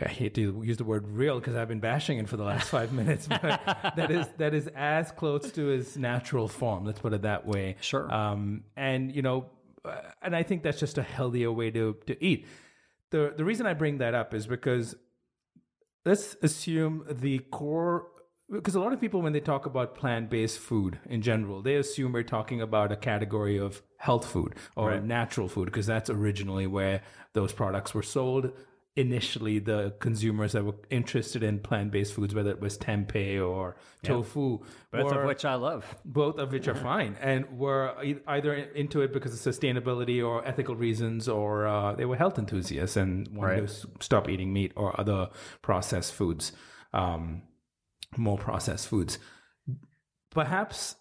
[0.01, 2.69] I hate to use the word real because I've been bashing it for the last
[2.69, 3.41] five minutes, but
[3.95, 6.85] that is that is as close to its natural form.
[6.85, 7.77] Let's put it that way.
[7.79, 8.13] Sure.
[8.13, 9.45] Um, and you know,
[9.85, 12.45] uh, and I think that's just a healthier way to to eat.
[13.11, 14.95] the The reason I bring that up is because
[16.03, 18.07] let's assume the core
[18.49, 22.11] because a lot of people when they talk about plant-based food in general they assume
[22.11, 25.03] we're talking about a category of health food or right.
[25.03, 27.01] natural food because that's originally where
[27.33, 28.51] those products were sold
[28.97, 34.59] initially the consumers that were interested in plant-based foods whether it was tempeh or tofu
[34.91, 37.93] both were, of which i love both of which are fine and were
[38.27, 42.95] either into it because of sustainability or ethical reasons or uh, they were health enthusiasts
[42.95, 43.67] and wanted right.
[43.67, 45.27] to stop eating meat or other
[45.61, 46.53] processed foods
[46.93, 47.41] um,
[48.17, 49.19] more processed foods.
[50.31, 50.95] Perhaps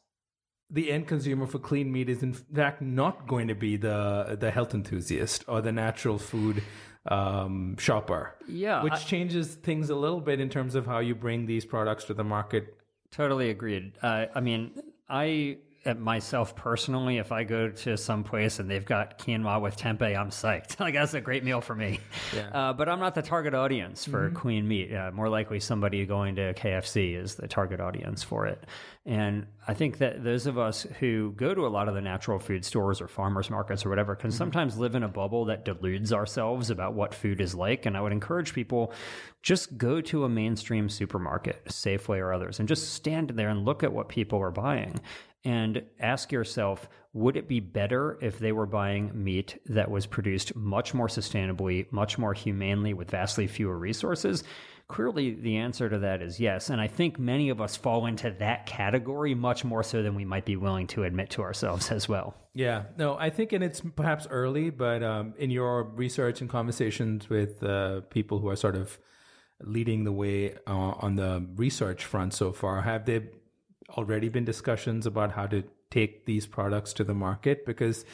[0.70, 4.50] the end consumer for clean meat is in fact not going to be the the
[4.50, 6.62] health enthusiast or the natural food
[7.06, 8.34] um, shopper.
[8.48, 11.64] Yeah, which I, changes things a little bit in terms of how you bring these
[11.64, 12.76] products to the market.
[13.10, 13.92] Totally agreed.
[14.02, 14.72] Uh, I mean,
[15.08, 15.58] I
[15.92, 20.30] myself personally, if I go to some place and they've got quinoa with tempeh, I'm
[20.30, 20.80] psyched.
[20.80, 22.00] like that's a great meal for me.
[22.34, 22.48] Yeah.
[22.48, 24.36] Uh, but I'm not the target audience for mm-hmm.
[24.36, 24.94] clean meat.
[24.94, 28.64] Uh, more likely, somebody going to KFC is the target audience for it.
[29.06, 32.38] And I think that those of us who go to a lot of the natural
[32.38, 34.38] food stores or farmers markets or whatever can mm-hmm.
[34.38, 37.84] sometimes live in a bubble that deludes ourselves about what food is like.
[37.84, 38.92] And I would encourage people
[39.42, 43.82] just go to a mainstream supermarket, Safeway or others, and just stand there and look
[43.82, 44.98] at what people are buying
[45.44, 50.56] and ask yourself would it be better if they were buying meat that was produced
[50.56, 54.42] much more sustainably, much more humanely, with vastly fewer resources?
[54.88, 56.70] Clearly, the answer to that is yes.
[56.70, 60.24] And I think many of us fall into that category much more so than we
[60.24, 62.34] might be willing to admit to ourselves as well.
[62.52, 67.30] Yeah, no, I think, and it's perhaps early, but um, in your research and conversations
[67.30, 68.98] with uh, people who are sort of
[69.62, 72.82] leading the way uh, on the research front so far.
[72.82, 73.22] Have there
[73.90, 77.64] already been discussions about how to take these products to the market?
[77.66, 78.04] Because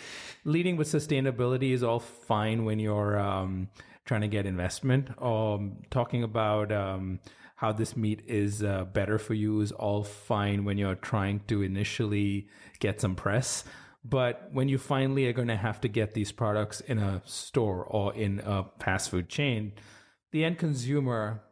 [0.45, 3.69] leading with sustainability is all fine when you're um,
[4.05, 5.11] trying to get investment.
[5.23, 7.21] Um, talking about um,
[7.57, 11.63] how this meat is uh, better for you is all fine when you're trying to
[11.63, 12.49] initially
[12.79, 13.65] get some press.
[14.03, 17.85] But when you finally are going to have to get these products in a store
[17.85, 19.73] or in a fast food chain,
[20.33, 21.43] the end consumer,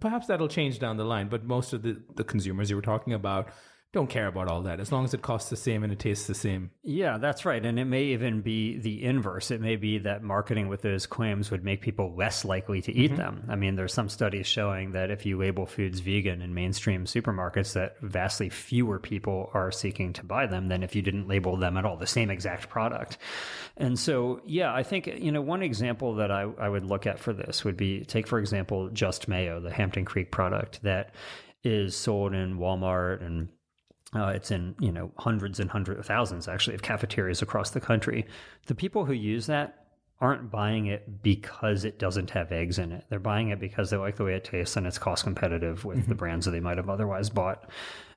[0.00, 3.12] perhaps that'll change down the line, but most of the, the consumers you were talking
[3.12, 3.48] about
[3.92, 6.28] don't care about all that as long as it costs the same and it tastes
[6.28, 6.70] the same.
[6.84, 7.64] Yeah, that's right.
[7.64, 9.50] And it may even be the inverse.
[9.50, 13.10] It may be that marketing with those claims would make people less likely to eat
[13.10, 13.16] mm-hmm.
[13.16, 13.44] them.
[13.48, 17.72] I mean, there's some studies showing that if you label foods vegan in mainstream supermarkets,
[17.72, 21.76] that vastly fewer people are seeking to buy them than if you didn't label them
[21.76, 23.18] at all, the same exact product.
[23.76, 27.18] And so, yeah, I think, you know, one example that I, I would look at
[27.18, 31.12] for this would be take, for example, Just Mayo, the Hampton Creek product that
[31.64, 33.48] is sold in Walmart and
[34.14, 37.80] uh, it's in you know hundreds and hundreds of thousands actually of cafeterias across the
[37.80, 38.26] country.
[38.66, 39.86] The people who use that
[40.20, 43.04] aren't buying it because it doesn't have eggs in it.
[43.08, 45.98] They're buying it because they like the way it tastes and it's cost competitive with
[45.98, 46.08] mm-hmm.
[46.10, 47.70] the brands that they might have otherwise bought.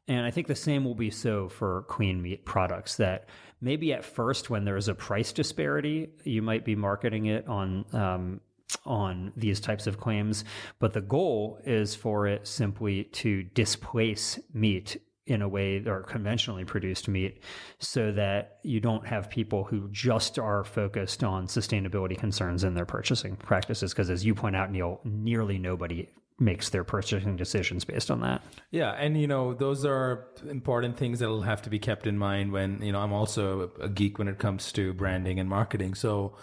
[0.10, 3.30] And I think the same will be so for clean meat products that
[3.62, 8.42] maybe at first when there's a price disparity, you might be marketing it on um,
[8.86, 10.44] on these types of claims,
[10.80, 16.66] but the goal is for it simply to displace meat in a way or conventionally
[16.66, 17.42] produced meat
[17.80, 22.86] so that you don't have people who just are focused on sustainability concerns in their
[22.86, 26.10] purchasing practices because as you point out Nil nearly nobody
[26.40, 28.44] makes their purchasing decisions based on that.
[28.72, 32.52] Yeah, and you know, those are important things that'll have to be kept in mind
[32.52, 35.94] when, you know, I'm also a geek when it comes to branding and marketing.
[35.94, 36.36] So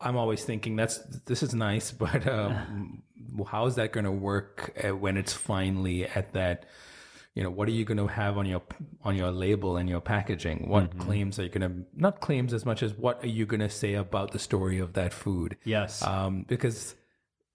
[0.00, 3.02] I'm always thinking that's this is nice, but um,
[3.46, 6.66] how is that going to work uh, when it's finally at that
[7.34, 8.62] you know what are you going to have on your
[9.04, 10.68] on your label and your packaging?
[10.68, 11.00] What mm-hmm.
[11.00, 13.70] claims are you going to not claims as much as what are you going to
[13.70, 15.56] say about the story of that food?
[15.64, 16.02] Yes.
[16.02, 16.94] Um, because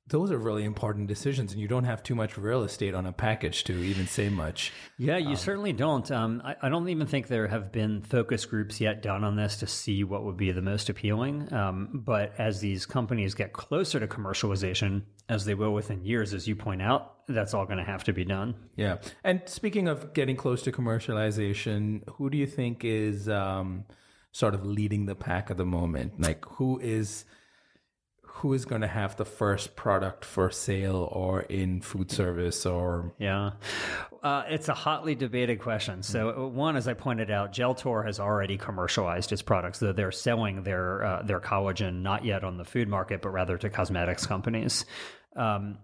[0.08, 3.12] those are really important decisions and you don't have too much real estate on a
[3.12, 4.72] package to even say much.
[5.00, 6.10] Yeah you um, certainly don't.
[6.12, 9.58] Um, I, I, don't even think there have been focus groups yet done on this
[9.58, 11.52] to see what would be the most appealing.
[11.52, 16.48] Um, but as these companies get closer to commercialization as they will within years as
[16.48, 18.54] you point out that's all going to have to be done.
[18.76, 18.98] Yeah.
[19.24, 23.86] And speaking of getting close to commercialization who do you think is um,
[24.32, 26.22] sort of leading the pack at the moment?
[26.22, 27.26] Like who is
[28.40, 33.14] who is going to have the first product for sale or in food service or
[33.18, 33.52] yeah.
[34.22, 36.04] Uh, it's a hotly debated question.
[36.04, 36.52] So mm.
[36.52, 41.04] one as i pointed out geltor has already commercialized its products though they're selling their
[41.06, 44.86] uh, their collagen not yet on the food market but rather to cosmetics companies.
[45.36, 45.78] Um,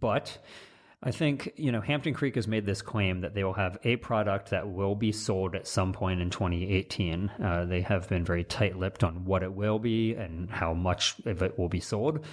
[0.00, 0.38] but
[1.06, 3.96] I think, you know, Hampton Creek has made this claim that they will have a
[3.96, 7.30] product that will be sold at some point in 2018.
[7.42, 11.16] Uh, they have been very tight lipped on what it will be and how much
[11.26, 12.24] of it will be sold.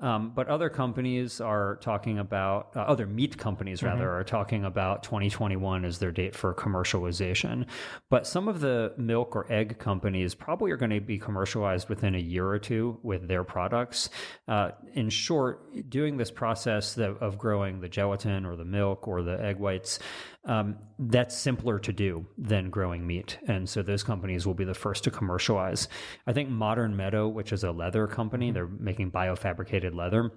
[0.00, 4.20] Um, but other companies are talking about, uh, other meat companies rather, mm-hmm.
[4.20, 7.66] are talking about 2021 as their date for commercialization.
[8.08, 12.14] But some of the milk or egg companies probably are going to be commercialized within
[12.14, 14.08] a year or two with their products.
[14.48, 19.42] Uh, in short, doing this process of growing the gelatin or the milk or the
[19.42, 19.98] egg whites
[20.44, 23.38] um, that's simpler to do than growing meat.
[23.46, 25.88] And so those companies will be the first to commercialize.
[26.26, 28.54] I think Modern Meadow, which is a leather company, mm-hmm.
[28.54, 30.30] they're making biofabricated leather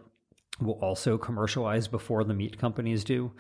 [0.61, 3.31] will also commercialize before the meat companies do.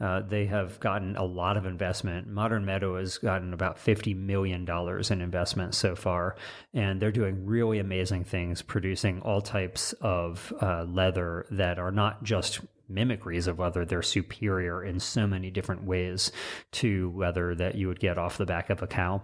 [0.00, 2.26] Uh, they have gotten a lot of investment.
[2.26, 4.66] Modern Meadow has gotten about $50 million
[5.10, 6.36] in investment so far,
[6.72, 12.22] and they're doing really amazing things, producing all types of uh, leather that are not
[12.22, 12.60] just
[12.90, 13.84] mimicries of leather.
[13.84, 16.32] They're superior in so many different ways
[16.72, 19.22] to leather that you would get off the back of a cow.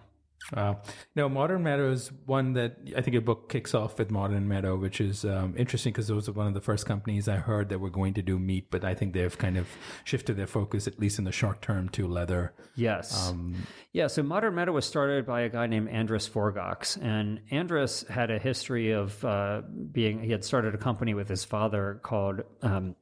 [0.55, 0.83] Wow.
[1.17, 4.77] Now, Modern Meadow is one that I think your book kicks off with Modern Meadow,
[4.77, 7.81] which is um, interesting because those are one of the first companies I heard that
[7.81, 9.67] were going to do meat, but I think they've kind of
[10.05, 12.55] shifted their focus, at least in the short term, to leather.
[12.77, 13.29] Yes.
[13.29, 14.07] Um, yeah.
[14.07, 18.39] So Modern Meadow was started by a guy named Andras Forgacs, and Andras had a
[18.39, 22.95] history of uh, being, he had started a company with his father called um,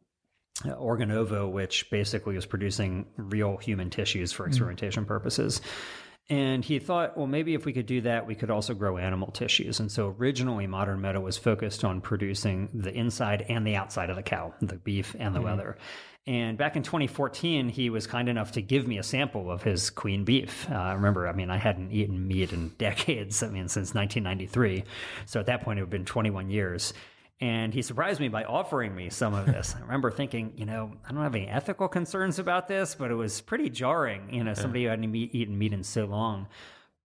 [0.62, 4.50] Organovo, which basically was producing real human tissues for hmm.
[4.50, 5.08] experimentation mm.
[5.08, 5.60] purposes.
[6.30, 9.30] And he thought, well, maybe if we could do that, we could also grow animal
[9.30, 9.80] tissues.
[9.80, 14.16] And so originally, Modern Meadow was focused on producing the inside and the outside of
[14.16, 15.44] the cow, the beef and the mm.
[15.44, 15.76] leather.
[16.26, 19.90] And back in 2014, he was kind enough to give me a sample of his
[19.90, 20.66] clean beef.
[20.70, 24.84] Uh, I remember, I mean, I hadn't eaten meat in decades, I mean, since 1993.
[25.26, 26.94] So at that point, it had been 21 years.
[27.40, 29.74] And he surprised me by offering me some of this.
[29.76, 33.14] I remember thinking, you know, I don't have any ethical concerns about this, but it
[33.14, 34.32] was pretty jarring.
[34.32, 36.46] You know, somebody who hadn't eaten meat in so long.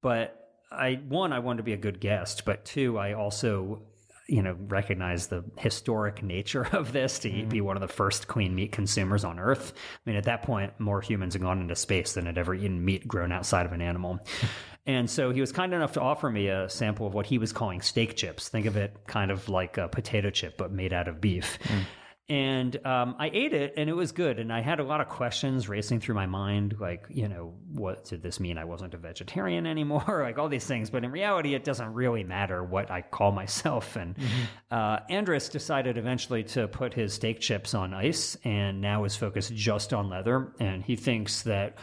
[0.01, 0.35] But
[0.71, 3.81] I, one, I wanted to be a good guest, but two, I also
[4.29, 7.49] you know recognize the historic nature of this to mm-hmm.
[7.49, 10.71] be one of the first clean meat consumers on earth i mean at that point
[10.79, 13.81] more humans had gone into space than had ever eaten meat grown outside of an
[13.81, 14.19] animal
[14.85, 17.51] and so he was kind enough to offer me a sample of what he was
[17.51, 21.07] calling steak chips think of it kind of like a potato chip but made out
[21.07, 21.83] of beef mm.
[22.29, 24.37] And um, I ate it and it was good.
[24.37, 28.05] And I had a lot of questions racing through my mind, like, you know, what
[28.05, 28.59] did this mean?
[28.59, 30.91] I wasn't a vegetarian anymore, like all these things.
[30.91, 33.95] But in reality, it doesn't really matter what I call myself.
[33.99, 34.73] And mm-hmm.
[34.73, 39.53] uh, Andras decided eventually to put his steak chips on ice and now is focused
[39.53, 40.53] just on leather.
[40.59, 41.77] And he thinks that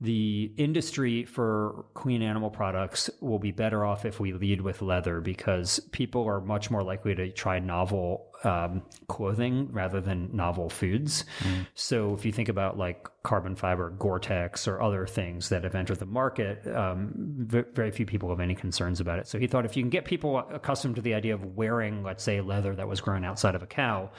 [0.00, 5.20] the industry for clean animal products will be better off if we lead with leather
[5.20, 11.24] because people are much more likely to try novel um, clothing rather than novel foods.
[11.40, 11.66] Mm.
[11.74, 15.98] So if you think about like carbon fiber, Gore-Tex, or other things that have entered
[15.98, 19.26] the market, um, very few people have any concerns about it.
[19.26, 22.22] So he thought if you can get people accustomed to the idea of wearing, let's
[22.22, 24.10] say, leather that was grown outside of a cow,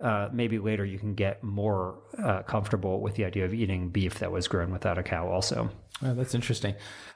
[0.00, 4.18] uh, maybe later you can get more uh, comfortable with the idea of eating beef
[4.18, 5.70] that was grown without a cow also.
[6.02, 6.74] Oh, that's interesting.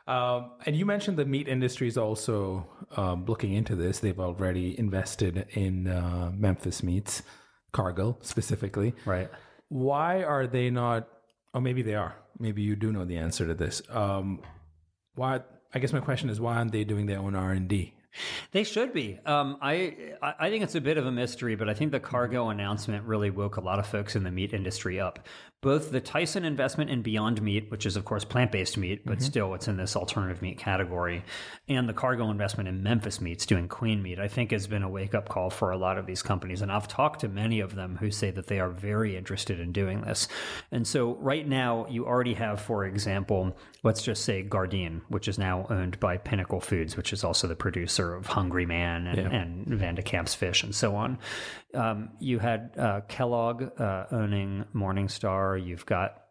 [0.08, 3.98] Um, and you mentioned the meat industry is also um, looking into this.
[4.00, 7.22] They've already invested in uh, Memphis Meats,
[7.72, 8.94] Cargill specifically.
[9.04, 9.30] Right.
[9.68, 11.08] Why are they not
[11.54, 12.16] or maybe they are.
[12.38, 13.82] Maybe you do know the answer to this.
[13.90, 14.40] Um,
[15.14, 15.40] why?
[15.74, 17.94] I guess my question is why aren't they doing their own R and D?
[18.52, 19.18] They should be.
[19.26, 22.50] Um, I I think it's a bit of a mystery, but I think the Cargill
[22.50, 25.26] announcement really woke a lot of folks in the meat industry up
[25.60, 29.18] both the Tyson investment in Beyond Meat, which is of course plant based meat, but
[29.18, 29.24] mm-hmm.
[29.24, 31.24] still it's in this alternative meat category,
[31.68, 34.88] and the Cargill investment in Memphis Meats doing clean meat, I think has been a
[34.88, 36.62] wake up call for a lot of these companies.
[36.62, 39.72] And I've talked to many of them who say that they are very interested in
[39.72, 40.28] doing this.
[40.70, 45.38] And so right now, you already have, for example, let's just say Gardein, which is
[45.38, 49.28] now owned by Pinnacle Foods, which is also the producer of Hungry Man and, yeah.
[49.28, 51.18] and Van de Kamp's Fish and so on.
[51.78, 55.64] Um, you had uh, Kellogg uh, owning Morningstar.
[55.64, 56.22] You've got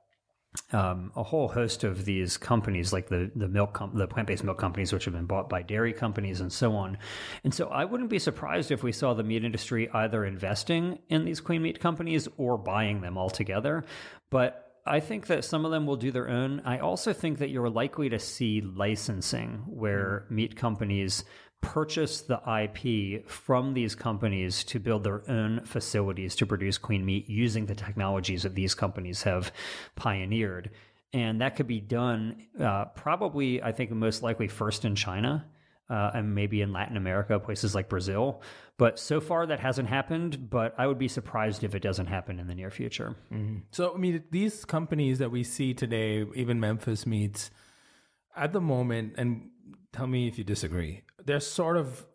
[0.73, 4.43] um, a whole host of these companies, like the the milk com- the plant based
[4.43, 6.97] milk companies, which have been bought by dairy companies and so on.
[7.45, 11.23] And so, I wouldn't be surprised if we saw the meat industry either investing in
[11.23, 13.85] these clean meat companies or buying them altogether.
[14.29, 16.61] But I think that some of them will do their own.
[16.65, 20.31] I also think that you're likely to see licensing where mm.
[20.31, 21.23] meat companies
[21.62, 27.30] purchase the IP from these companies to build their own facilities to produce clean meat
[27.30, 29.51] using the technologies that these companies have
[29.95, 30.72] pioneered.
[31.14, 35.45] And that could be done uh, probably, I think, most likely first in China.
[35.89, 38.41] Uh, and maybe in Latin America, places like Brazil.
[38.78, 40.49] But so far, that hasn't happened.
[40.49, 43.16] But I would be surprised if it doesn't happen in the near future.
[43.32, 43.60] Mm-hmm.
[43.72, 47.51] So, I mean, these companies that we see today, even Memphis Meats,
[48.36, 49.49] at the moment, and
[49.93, 52.05] tell me if you disagree, they're sort of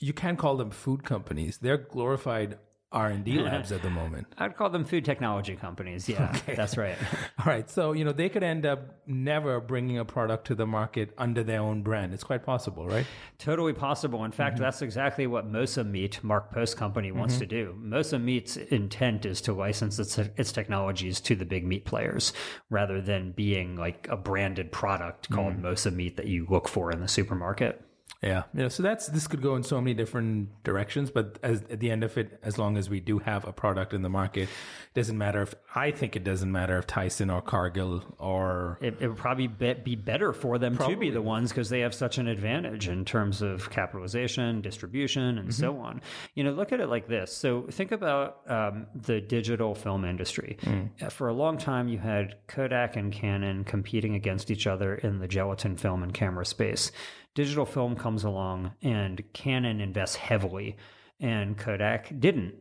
[0.00, 1.58] you can't call them food companies.
[1.58, 2.58] They're glorified
[2.94, 4.28] R and D labs at the moment.
[4.38, 6.08] I'd call them food technology companies.
[6.08, 6.54] Yeah, okay.
[6.54, 6.96] that's right.
[7.38, 10.66] All right, so you know they could end up never bringing a product to the
[10.66, 12.14] market under their own brand.
[12.14, 13.06] It's quite possible, right?
[13.38, 14.24] Totally possible.
[14.24, 14.64] In fact, mm-hmm.
[14.64, 17.40] that's exactly what Mosa Meat, Mark Post Company, wants mm-hmm.
[17.40, 17.78] to do.
[17.82, 22.32] Mosa Meat's intent is to license its its technologies to the big meat players,
[22.70, 25.62] rather than being like a branded product called mm.
[25.62, 27.83] Mosa Meat that you look for in the supermarket.
[28.24, 28.68] Yeah, yeah.
[28.68, 32.02] So that's this could go in so many different directions, but as, at the end
[32.02, 35.18] of it, as long as we do have a product in the market, it doesn't
[35.18, 39.18] matter if I think it doesn't matter if Tyson or Cargill or it, it would
[39.18, 40.94] probably be, be better for them probably.
[40.94, 45.38] to be the ones because they have such an advantage in terms of capitalization, distribution,
[45.38, 45.50] and mm-hmm.
[45.50, 46.00] so on.
[46.34, 47.30] You know, look at it like this.
[47.30, 50.56] So think about um, the digital film industry.
[50.62, 51.12] Mm.
[51.12, 55.28] For a long time, you had Kodak and Canon competing against each other in the
[55.28, 56.90] gelatin film and camera space
[57.34, 60.76] digital film comes along and Canon invests heavily
[61.20, 62.54] and Kodak didn't.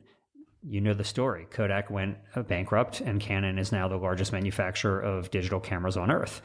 [0.66, 1.46] You know the story.
[1.50, 2.18] Kodak went
[2.48, 6.42] bankrupt and Canon is now the largest manufacturer of digital cameras on earth.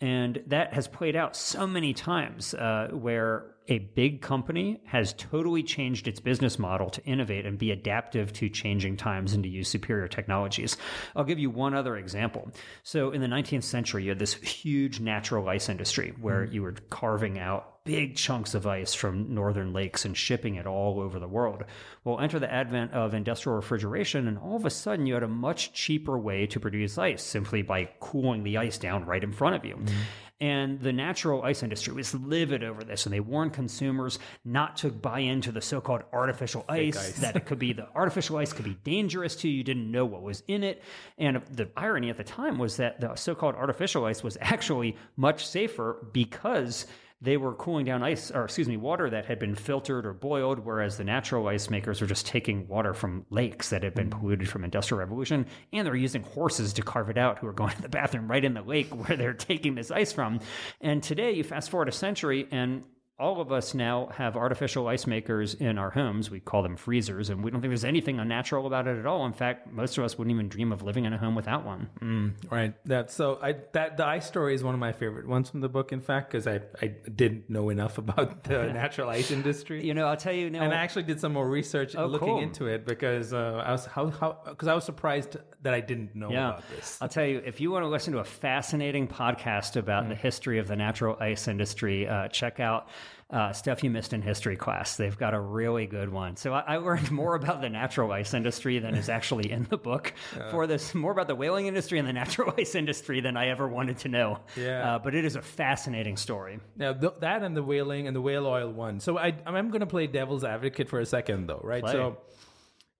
[0.00, 5.62] And that has played out so many times uh, where a big company has totally
[5.62, 9.68] changed its business model to innovate and be adaptive to changing times and to use
[9.68, 10.76] superior technologies.
[11.14, 12.50] I'll give you one other example.
[12.82, 16.52] So, in the 19th century, you had this huge natural ice industry where mm.
[16.52, 21.00] you were carving out big chunks of ice from northern lakes and shipping it all
[21.00, 21.64] over the world.
[22.04, 25.28] Well, enter the advent of industrial refrigeration, and all of a sudden you had a
[25.28, 29.56] much cheaper way to produce ice simply by cooling the ice down right in front
[29.56, 29.76] of you.
[29.76, 29.94] Mm-hmm.
[30.40, 34.90] And the natural ice industry was livid over this, and they warned consumers not to
[34.90, 37.18] buy into the so called artificial ice, ice.
[37.18, 39.58] that it could be the artificial ice could be dangerous to you.
[39.58, 40.82] You didn't know what was in it.
[41.18, 44.96] And the irony at the time was that the so called artificial ice was actually
[45.16, 46.86] much safer because
[47.22, 50.60] they were cooling down ice, or excuse me, water that had been filtered or boiled,
[50.60, 54.18] whereas the natural ice makers were just taking water from lakes that had been mm.
[54.18, 57.76] polluted from industrial revolution, and they're using horses to carve it out who are going
[57.76, 60.40] to the bathroom right in the lake where they're taking this ice from.
[60.80, 62.84] And today, you fast forward a century, and
[63.20, 66.30] all of us now have artificial ice makers in our homes.
[66.30, 69.26] We call them freezers, and we don't think there's anything unnatural about it at all.
[69.26, 72.34] In fact, most of us wouldn't even dream of living in a home without one.
[72.50, 72.74] Right.
[72.86, 75.68] That so I that the ice story is one of my favorite ones from the
[75.68, 75.92] book.
[75.92, 79.86] In fact, because I I didn't know enough about the natural ice industry.
[79.86, 82.40] You know, I'll tell you and I actually did some more research looking cool.
[82.40, 86.14] into it because uh, I was how how because I was surprised that I didn't
[86.16, 86.48] know Yeah.
[86.50, 86.96] about this.
[87.02, 90.58] I'll tell you, if you want to listen to a fascinating podcast about the history
[90.58, 92.88] of the natural ice industry, uh, check out
[93.32, 94.96] uh, Stuff You Missed in History class.
[94.96, 96.36] They've got a really good one.
[96.36, 99.76] So I, I learned more about the natural ice industry than is actually in the
[99.76, 100.12] book
[100.50, 103.68] for this, more about the whaling industry and the natural ice industry than I ever
[103.68, 104.40] wanted to know.
[104.56, 104.94] Yeah.
[104.94, 106.60] Uh, but it is a fascinating story.
[106.76, 109.00] Now th- that and the whaling and the whale oil one.
[109.00, 111.82] So I I'm going to play devil's advocate for a second though, right?
[111.82, 111.92] Play.
[111.92, 112.18] So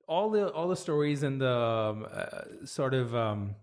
[0.06, 3.54] all the all the stories and the um, uh, sort of um,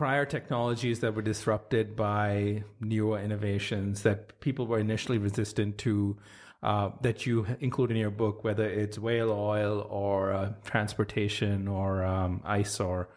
[0.00, 6.16] prior technologies that were disrupted by newer innovations that people were initially resistant to.
[6.62, 12.04] Uh, that you include in your book, whether it's whale oil or uh, transportation or
[12.04, 13.08] um, ice or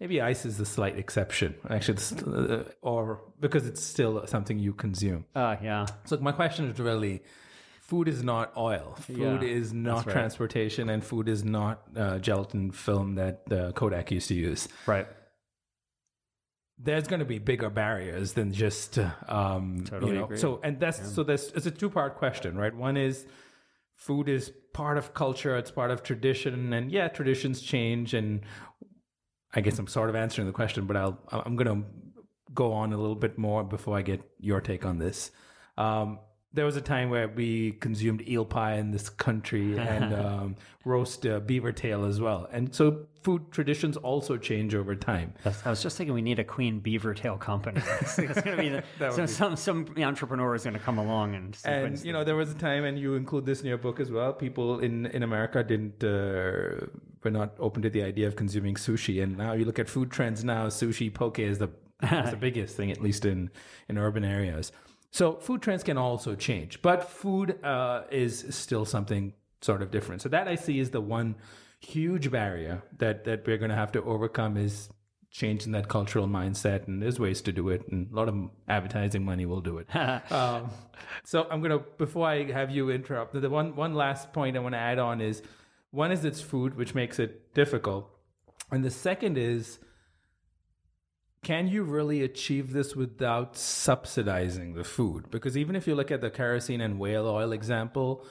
[0.00, 5.24] maybe ice is the slight exception, actually, uh, or because it's still something you consume.
[5.34, 5.86] Uh, yeah.
[6.04, 7.22] So my question is really,
[7.80, 8.96] food is not oil.
[9.00, 10.12] Food Yeah, is not right.
[10.12, 14.68] transportation, and food is not uh, gelatin film that uh, Kodak used to use.
[14.86, 15.06] Right.
[16.78, 18.98] There's going to be bigger barriers than just
[19.28, 20.24] um, Totally you know.
[20.24, 20.38] agree.
[20.38, 22.74] So and that's so there's it's a two part question, right?
[22.74, 23.26] One is
[23.94, 28.14] food is part of culture, it's part of tradition, and yeah, traditions change.
[28.14, 28.40] And
[29.54, 31.88] I guess I'm sort of answering the question, but I'll I'm going to
[32.54, 35.30] go on a little bit more before I get your take on this.
[35.78, 36.18] Um,
[36.54, 41.26] there was a time where we consumed eel pie in this country and um, roast
[41.26, 45.32] uh, beaver tail as well, and so food traditions also change over time.
[45.64, 47.80] I was just thinking we need a Clean Beaver Tail company.
[48.00, 51.56] It's, going to be the, some, some some entrepreneur is going to come along and
[51.64, 54.10] and you know there was a time and you include this in your book as
[54.10, 56.86] well people in in america didn't uh,
[57.22, 60.10] were not open to the idea of consuming sushi and now you look at food
[60.10, 61.70] trends now sushi poke is the
[62.02, 63.50] is the biggest thing at least in
[63.88, 64.72] in urban areas
[65.12, 70.20] so food trends can also change but food uh, is still something sort of different.
[70.22, 71.36] So that i see is the one
[71.78, 74.88] huge barrier that that we're going to have to overcome is
[75.30, 79.24] changing that cultural mindset and there's ways to do it and a lot of advertising
[79.24, 79.88] money will do it.
[80.30, 80.70] Um,
[81.24, 84.74] so i'm gonna before i have you interrupt the one one last point i want
[84.74, 85.42] to add on is
[85.90, 88.08] one is it's food which makes it difficult
[88.70, 89.78] and the second is
[91.44, 96.20] can you really achieve this without subsidizing the food because even if you look at
[96.20, 98.24] the kerosene and whale oil example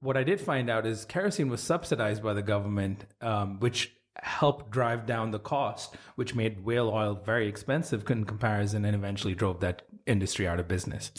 [0.00, 4.70] what I did find out is kerosene was subsidized by the government, um, which helped
[4.70, 9.60] drive down the cost, which made whale oil very expensive in comparison and eventually drove
[9.60, 11.12] that industry out of business.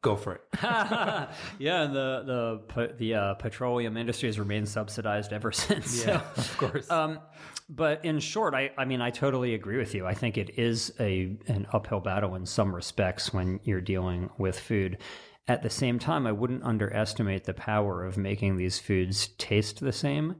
[0.00, 0.40] Go for it.
[0.62, 1.28] yeah,
[1.82, 6.06] and the the the uh, petroleum industry has remained subsidized ever since.
[6.06, 6.90] Yeah, So, of course.
[6.90, 7.18] um,
[7.68, 10.06] but in short, I, I mean, I totally agree with you.
[10.06, 14.58] I think it is a an uphill battle in some respects when you're dealing with
[14.58, 14.98] food.
[15.46, 19.92] At the same time, I wouldn't underestimate the power of making these foods taste the
[19.92, 20.36] same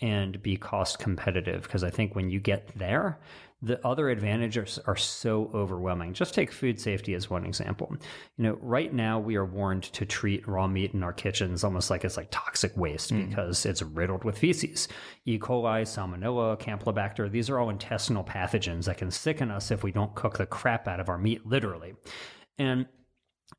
[0.00, 3.18] and be cost competitive because I think when you get there,
[3.62, 6.14] the other advantages are so overwhelming.
[6.14, 7.94] Just take food safety as one example.
[8.38, 11.90] You know, right now we are warned to treat raw meat in our kitchens almost
[11.90, 14.88] like it's like toxic waste because it's riddled with feces.
[15.26, 15.38] E.
[15.38, 20.14] coli, salmonella, campylobacter, these are all intestinal pathogens that can sicken us if we don't
[20.14, 21.94] cook the crap out of our meat, literally.
[22.56, 22.86] And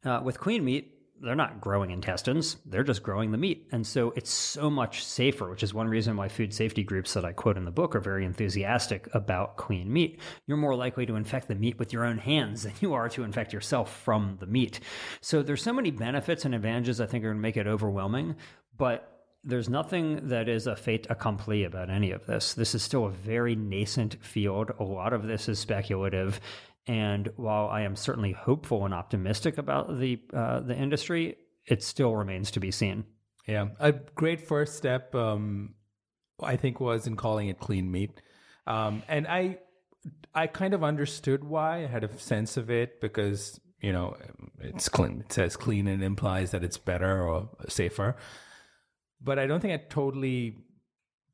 [0.03, 3.67] uh, with clean meat, they're not growing intestines, they're just growing the meat.
[3.71, 7.25] And so it's so much safer, which is one reason why food safety groups that
[7.25, 10.19] I quote in the book are very enthusiastic about clean meat.
[10.47, 13.23] You're more likely to infect the meat with your own hands than you are to
[13.23, 14.79] infect yourself from the meat.
[15.21, 18.35] So there's so many benefits and advantages I think are going to make it overwhelming,
[18.77, 19.07] but
[19.43, 22.53] there's nothing that is a fait accompli about any of this.
[22.53, 24.71] This is still a very nascent field.
[24.79, 26.39] A lot of this is speculative.
[26.87, 32.15] And while I am certainly hopeful and optimistic about the uh, the industry, it still
[32.15, 33.05] remains to be seen.
[33.47, 35.75] Yeah, a great first step, um,
[36.41, 38.21] I think, was in calling it clean meat.
[38.67, 39.57] Um, and I,
[40.33, 41.83] I kind of understood why.
[41.83, 44.17] I had a sense of it because you know
[44.59, 45.21] it's clean.
[45.21, 48.15] It says clean and implies that it's better or safer.
[49.21, 50.57] But I don't think I totally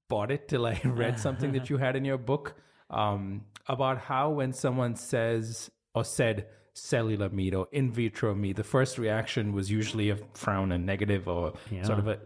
[0.09, 2.55] bought it till I read something that you had in your book
[2.89, 8.63] um, about how when someone says or said cellular meat or in vitro meat, the
[8.63, 11.83] first reaction was usually a frown and negative or Yeah.
[11.83, 12.19] sort of a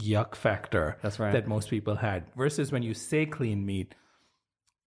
[0.00, 1.32] yuck factor That's right.
[1.32, 2.24] that most people had.
[2.36, 3.94] Versus when you say clean meat,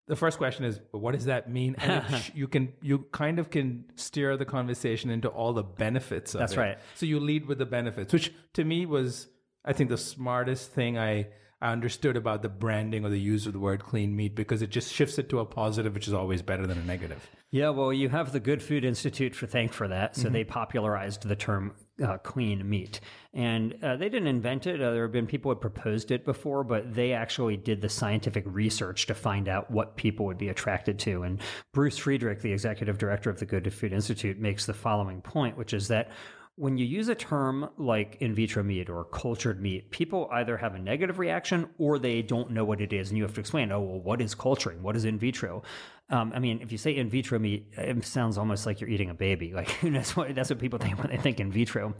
[0.07, 1.75] the first question is, what does that mean?
[1.79, 5.63] And it sh- you can you kind of can steer the conversation into all the
[5.63, 6.59] benefits of That's it.
[6.59, 6.77] right.
[6.95, 9.27] So you lead with the benefits, which to me was,
[9.63, 11.27] I think, the smartest thing I,
[11.65, 14.69] I understood about the branding or the use of the word clean meat because it
[14.69, 17.27] just shifts it to a positive, which is always better than a negative.
[17.49, 20.15] Yeah, well, you have the Good Food Institute for thank for that.
[20.15, 22.99] So they popularized the term uh, clean meat.
[23.33, 24.79] And uh, they didn't invent it.
[24.79, 28.43] Uh, there have been people who proposed it before, but they actually did the scientific
[28.45, 31.23] research to find out what people would be attracted to.
[31.23, 31.41] And
[31.73, 35.73] Bruce Friedrich, the executive director of the Good Food Institute, makes the following point, which
[35.73, 36.11] is that
[36.57, 40.73] when you use a term like in vitro meat or cultured meat, people either have
[40.73, 43.09] a negative reaction or they don't know what it is.
[43.09, 44.81] And you have to explain, oh, well, what is culturing?
[44.81, 45.63] What is in vitro?
[46.09, 49.09] Um, I mean, if you say in vitro meat, it sounds almost like you're eating
[49.09, 49.53] a baby.
[49.55, 51.93] Like that's what that's what people think when they think in vitro.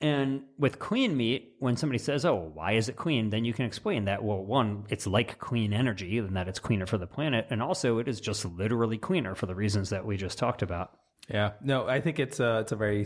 [0.00, 3.66] And with clean meat, when somebody says, "Oh, why is it clean?" then you can
[3.66, 4.22] explain that.
[4.22, 7.98] Well, one, it's like clean energy, and that it's cleaner for the planet, and also
[7.98, 10.98] it is just literally cleaner for the reasons that we just talked about.
[11.28, 13.04] Yeah, no, I think it's a it's a very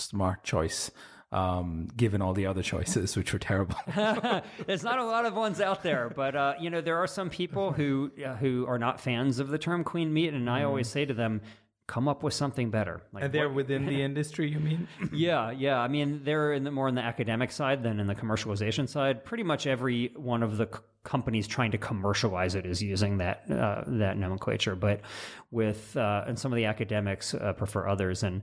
[0.00, 0.90] smart choice,
[1.32, 3.76] um, given all the other choices, which were terrible.
[4.66, 7.30] There's not a lot of ones out there, but uh, you know there are some
[7.30, 10.88] people who uh, who are not fans of the term clean meat, and I always
[10.88, 11.42] say to them,
[11.86, 14.88] "Come up with something better." Like, and they're within the industry, you mean?
[15.12, 15.78] yeah, yeah.
[15.78, 19.24] I mean, they're in the, more in the academic side than in the commercialization side.
[19.24, 23.42] Pretty much every one of the c- companies trying to commercialize it is using that
[23.50, 24.76] uh, that nomenclature.
[24.76, 25.02] But
[25.50, 28.40] with uh, and some of the academics uh, prefer others, and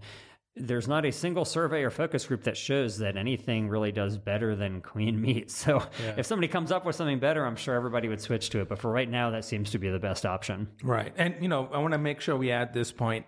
[0.58, 4.56] there's not a single survey or focus group that shows that anything really does better
[4.56, 5.52] than clean meat.
[5.66, 5.82] So
[6.18, 8.70] if somebody comes up with something better, I'm sure everybody would switch to it.
[8.70, 10.68] But for right now, that seems to be the best option.
[10.84, 11.12] Right.
[11.18, 13.26] And, you know, I want to make sure we add this point.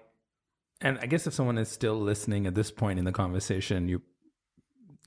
[0.81, 4.01] And I guess if someone is still listening at this point in the conversation, you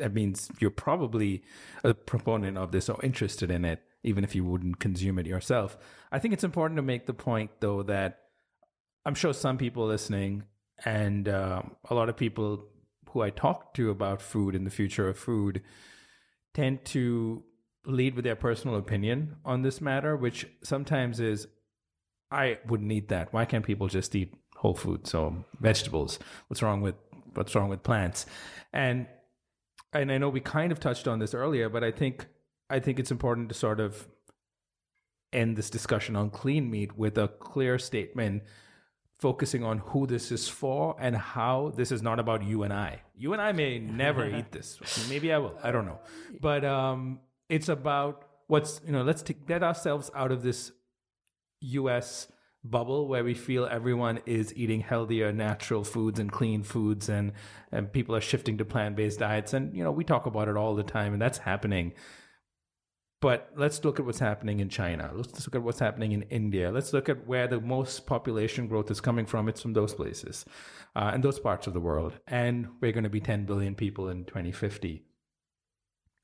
[0.01, 1.43] that means you're probably
[1.85, 5.77] a proponent of this or interested in it, even if you wouldn't consume it yourself.
[6.11, 8.19] I think it's important to make the point, though, that
[9.05, 10.45] I'm sure some people listening
[10.85, 12.67] and um, a lot of people
[13.11, 15.63] who I talk to about food and the future of food
[16.55, 17.43] tend to
[17.87, 21.49] lead with their personal opinion on this matter, which sometimes is
[22.31, 23.33] I wouldn't eat that.
[23.33, 26.19] Why can't people just eat whole foods or vegetables?
[26.49, 26.95] What's wrong with
[27.35, 28.27] what's wrong with plants?
[28.73, 29.07] And
[29.93, 32.27] and I know we kind of touched on this earlier, but I think
[32.69, 34.07] I think it's important to sort of
[35.33, 38.43] end this discussion on clean meat with a clear statement
[39.21, 43.03] focusing on who this is for and how this is not about you and I.
[43.17, 44.81] You and I may never eat this.
[45.09, 45.55] Maybe I will.
[45.63, 46.01] I don't know.
[46.41, 50.73] But um, it's about what's, you know, let's take, get ourselves out of this
[51.61, 52.29] US
[52.65, 57.33] bubble where we feel everyone is eating healthier natural foods and clean foods and
[57.73, 60.75] and people are shifting to plant-based diets and you know we talk about it all
[60.75, 61.91] the time and that's happening
[63.21, 65.11] but let's look at what's happening in China.
[65.15, 66.71] Let's look at what's happening in India.
[66.73, 69.49] Let's look at where the most population growth is coming from.
[69.49, 70.47] It's from those places
[70.97, 72.19] uh, and those parts of the world.
[72.27, 75.03] And we're going to be 10 billion people in 2050.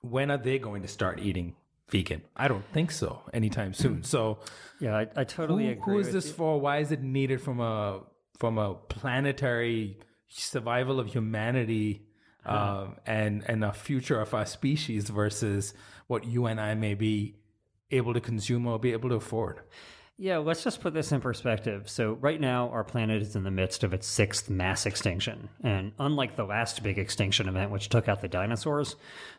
[0.00, 1.56] When are they going to start eating
[1.90, 2.22] vegan?
[2.34, 4.02] I don't think so anytime soon.
[4.02, 4.38] So,
[4.80, 5.94] Yeah, I, I totally who, agree.
[5.94, 6.32] who is this you.
[6.32, 6.58] for?
[6.60, 8.00] Why is it needed from a
[8.38, 12.06] from a planetary survival of humanity
[12.44, 15.74] um, and and a future of our species versus
[16.06, 17.36] what you and I may be
[17.90, 19.60] able to consume or be able to afford?
[20.18, 21.90] Yeah, let's just put this in perspective.
[21.90, 25.50] So, right now, our planet is in the midst of its sixth mass extinction.
[25.62, 28.96] And unlike the last big extinction event, which took out the dinosaurs,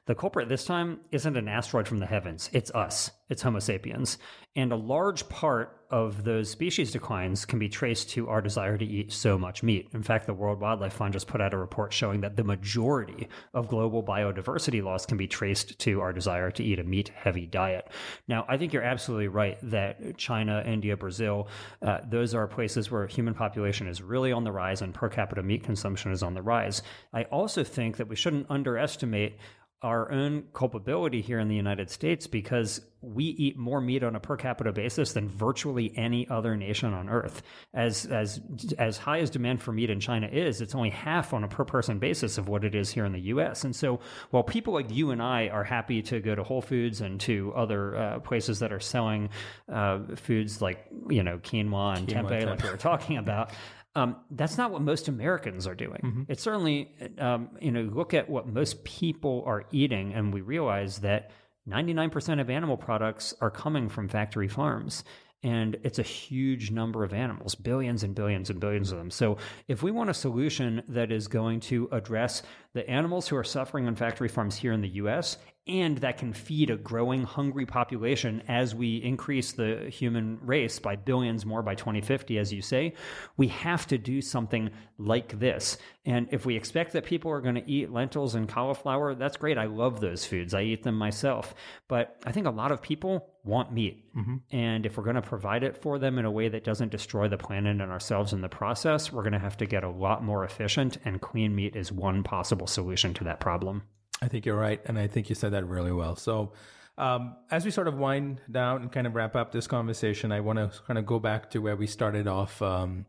[0.07, 2.49] the culprit this time isn't an asteroid from the heavens.
[2.53, 4.17] It's us, it's Homo sapiens.
[4.55, 8.85] And a large part of those species declines can be traced to our desire to
[8.85, 9.87] eat so much meat.
[9.93, 13.29] In fact, the World Wildlife Fund just put out a report showing that the majority
[13.53, 17.45] of global biodiversity loss can be traced to our desire to eat a meat heavy
[17.45, 17.89] diet.
[18.27, 21.47] Now, I think you're absolutely right that China, India, Brazil,
[21.81, 25.43] uh, those are places where human population is really on the rise and per capita
[25.43, 26.81] meat consumption is on the rise.
[27.13, 29.37] I also think that we shouldn't underestimate
[29.83, 34.19] our own culpability here in the United States because we eat more meat on a
[34.19, 37.43] per capita basis than virtually any other nation on earth.
[37.75, 38.41] As as
[38.79, 41.63] as high as demand for meat in China is, it's only half on a per
[41.63, 43.63] person basis of what it is here in the U.S.
[43.63, 43.99] And so,
[44.31, 47.53] while people like you and I are happy to go to Whole Foods and to
[47.55, 49.29] other uh, places that are selling
[49.71, 53.51] uh, foods like you know quinoa and quinoa, tempeh, like we were talking about.
[53.97, 55.99] Um, that's not what most Americans are doing.
[56.03, 56.21] Mm-hmm.
[56.27, 60.99] It's certainly, um, you know, look at what most people are eating, and we realize
[60.99, 61.31] that
[61.67, 65.03] 99% of animal products are coming from factory farms.
[65.41, 69.09] And it's a huge number of animals, billions and billions and billions of them.
[69.09, 69.37] So,
[69.67, 72.41] if we want a solution that is going to address
[72.77, 76.31] the animals who are suffering on factory farms here in the US and that can
[76.31, 81.75] feed a growing hungry population as we increase the human race by billions more by
[81.75, 82.93] 2050 as you say
[83.35, 84.69] we have to do something
[84.99, 85.77] like this.
[86.05, 89.57] And if we expect that people are going to eat lentils and cauliflower that's great.
[89.57, 90.53] I love those foods.
[90.53, 91.53] I eat them myself.
[91.87, 94.03] But i think a lot of people want meat.
[94.17, 94.35] Mm-hmm.
[94.51, 97.27] and if we're going to provide it for them in a way that doesn't destroy
[97.27, 100.23] the planet and ourselves in the process we're going to have to get a lot
[100.23, 103.83] more efficient and clean meat is one possible solution to that problem
[104.21, 104.81] I think you're right.
[104.85, 106.15] And I think you said that really well.
[106.15, 106.53] So,
[106.97, 110.39] um, as we sort of wind down and kind of wrap up this conversation, I
[110.39, 113.05] want to kind of go back to where we started off um,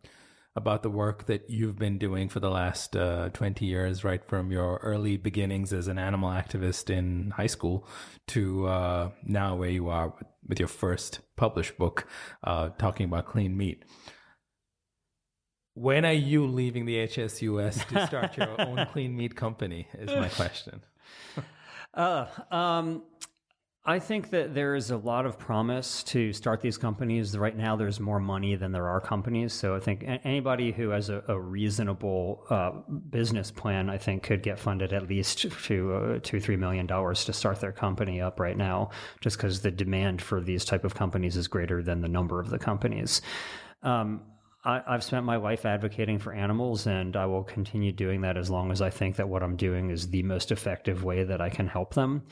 [0.55, 4.53] about the work that you've been doing for the last uh, 20 years, right from
[4.53, 7.89] your early beginnings as an animal activist in high school
[8.27, 12.07] to uh, now where you are with, with your first published book
[12.45, 13.87] uh, talking about clean meat.
[15.79, 19.87] When are you leaving the HSUS to start your own clean meat company?
[19.95, 20.83] Is my question.
[21.95, 23.03] Uh, um,
[23.85, 27.37] I think that there is a lot of promise to start these companies.
[27.37, 29.55] Right now, there's more money than there are companies.
[29.55, 32.73] So I think anybody who has a, a reasonable uh,
[33.11, 37.25] business plan, I think, could get funded at least to uh, two, three million dollars
[37.25, 40.95] to start their company up right now, just because the demand for these type of
[40.95, 43.23] companies is greater than the number of the companies.
[43.83, 44.21] Um,
[44.65, 48.51] I, have spent my life advocating for animals, and I will continue doing that as
[48.51, 51.49] long as I think that what I'm doing is the most effective way that I
[51.49, 52.23] can help them.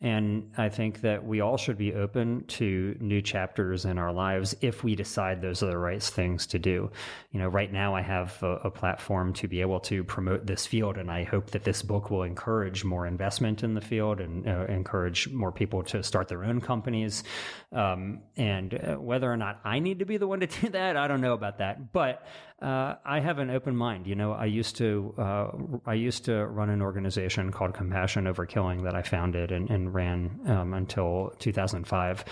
[0.00, 4.56] And I think that we all should be open to new chapters in our lives
[4.62, 6.90] if we decide those are the right things to do.
[7.32, 10.66] You know, right now I have a, a platform to be able to promote this
[10.66, 14.48] field, and I hope that this book will encourage more investment in the field and
[14.48, 17.24] uh, encourage more people to start their own companies.
[17.72, 20.96] Um, and uh, whether or not I need to be the one to do that,
[20.96, 22.26] I don't know about that but
[22.62, 24.06] uh, I have an open mind.
[24.06, 25.50] You know, I used to uh,
[25.86, 29.92] I used to run an organization called Compassion Over Killing that I founded and, and
[29.92, 32.24] ran um, until 2005,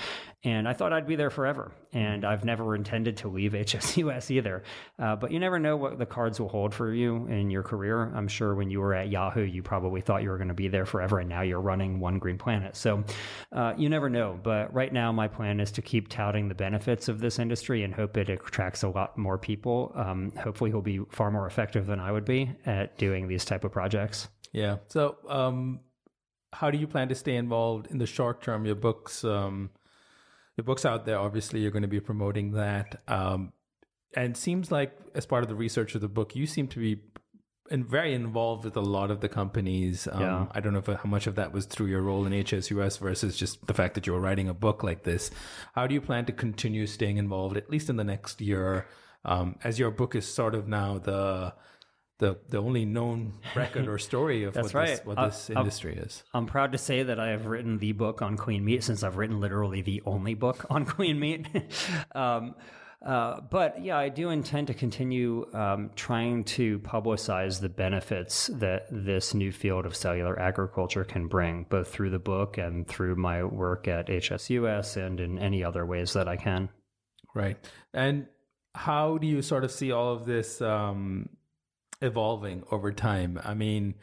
[0.44, 1.72] and I thought I'd be there forever.
[1.92, 4.62] And I've never intended to leave HSUS either.
[4.98, 8.12] Uh, but you never know what the cards will hold for you in your career.
[8.14, 10.68] I'm sure when you were at Yahoo, you probably thought you were going to be
[10.68, 12.76] there forever, and now you're running One Green Planet.
[12.76, 13.04] So
[13.52, 14.38] uh, you never know.
[14.40, 17.92] But right now, my plan is to keep touting the benefits of this industry and
[17.92, 19.92] hope it attracts a lot more people.
[19.94, 23.64] Um, hopefully, he'll be far more effective than I would be at doing these type
[23.64, 24.28] of projects.
[24.52, 24.76] Yeah.
[24.88, 25.80] So, um,
[26.52, 28.66] how do you plan to stay involved in the short term?
[28.66, 29.24] Your books.
[29.24, 29.70] Um,
[30.56, 31.18] the book's out there.
[31.18, 33.02] Obviously, you're going to be promoting that.
[33.08, 33.52] Um,
[34.14, 37.00] and seems like as part of the research of the book, you seem to be
[37.70, 40.06] in, very involved with a lot of the companies.
[40.10, 40.46] Um, yeah.
[40.52, 43.36] I don't know if, how much of that was through your role in HSUS versus
[43.36, 45.30] just the fact that you were writing a book like this.
[45.74, 48.86] How do you plan to continue staying involved, at least in the next year,
[49.24, 51.54] um, as your book is sort of now the
[52.18, 54.88] the the only known record or story of what, right.
[54.88, 56.22] this, what uh, this industry I'm, is.
[56.32, 59.16] I'm proud to say that I have written the book on clean meat since I've
[59.16, 61.46] written literally the only book on clean meat.
[62.14, 62.54] um,
[63.04, 68.86] uh, but yeah, I do intend to continue um, trying to publicize the benefits that
[68.92, 73.42] this new field of cellular agriculture can bring, both through the book and through my
[73.42, 76.68] work at HSUS and in any other ways that I can.
[77.34, 77.56] Right.
[77.92, 78.28] And
[78.74, 81.28] how do you sort of see all of this um,
[82.02, 83.40] evolving over time.
[83.42, 83.94] I mean,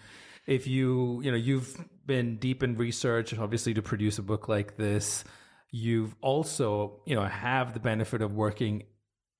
[0.47, 4.78] if you, you know, you've been deep in research, obviously, to produce a book like
[4.78, 5.24] this,
[5.70, 8.84] you've also, you know, have the benefit of working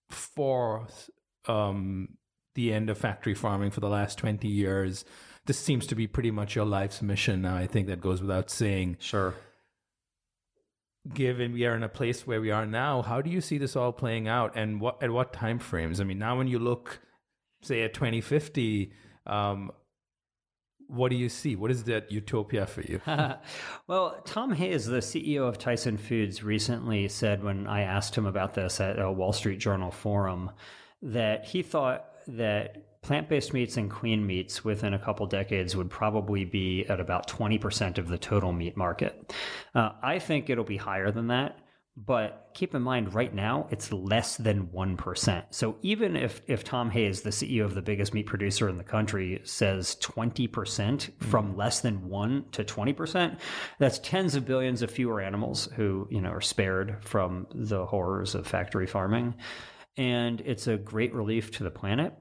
[0.10, 0.88] for
[1.48, 2.18] um,
[2.54, 5.06] the end of factory farming for the last 20 years.
[5.46, 7.56] This seems to be pretty much your life's mission now.
[7.56, 8.98] I think that goes without saying.
[9.00, 9.34] Sure.
[11.14, 13.76] Given we are in a place where we are now, how do you see this
[13.76, 16.02] all playing out, and what at what time frames?
[16.02, 17.00] I mean, now when you look
[17.62, 18.93] say at 2050
[19.26, 19.72] um,
[20.89, 21.56] what do you see?
[21.56, 23.00] What is that utopia for you?
[23.88, 28.56] well, Tom Hayes, the CEO of Tyson Foods, recently said when I asked him about
[28.56, 30.50] this at a Wall Street Journal forum
[31.04, 35.89] that he thought that plant based meats and queen meats within a couple decades would
[35.89, 39.34] probably be at about 20% of the total meat market.
[39.74, 41.58] Uh, I think it'll be higher than that.
[42.06, 45.43] But keep in mind, right now, it's less than 1%.
[45.50, 48.86] So even if, if Tom Hayes, the CEO of the biggest meat producer in the
[48.86, 53.38] country, says 20% from less than 1 to 20%,
[53.80, 58.34] that's tens of billions of fewer animals who, you know, are spared from the horrors
[58.34, 59.36] of factory farming.
[59.97, 62.14] And it's a great relief to the planet.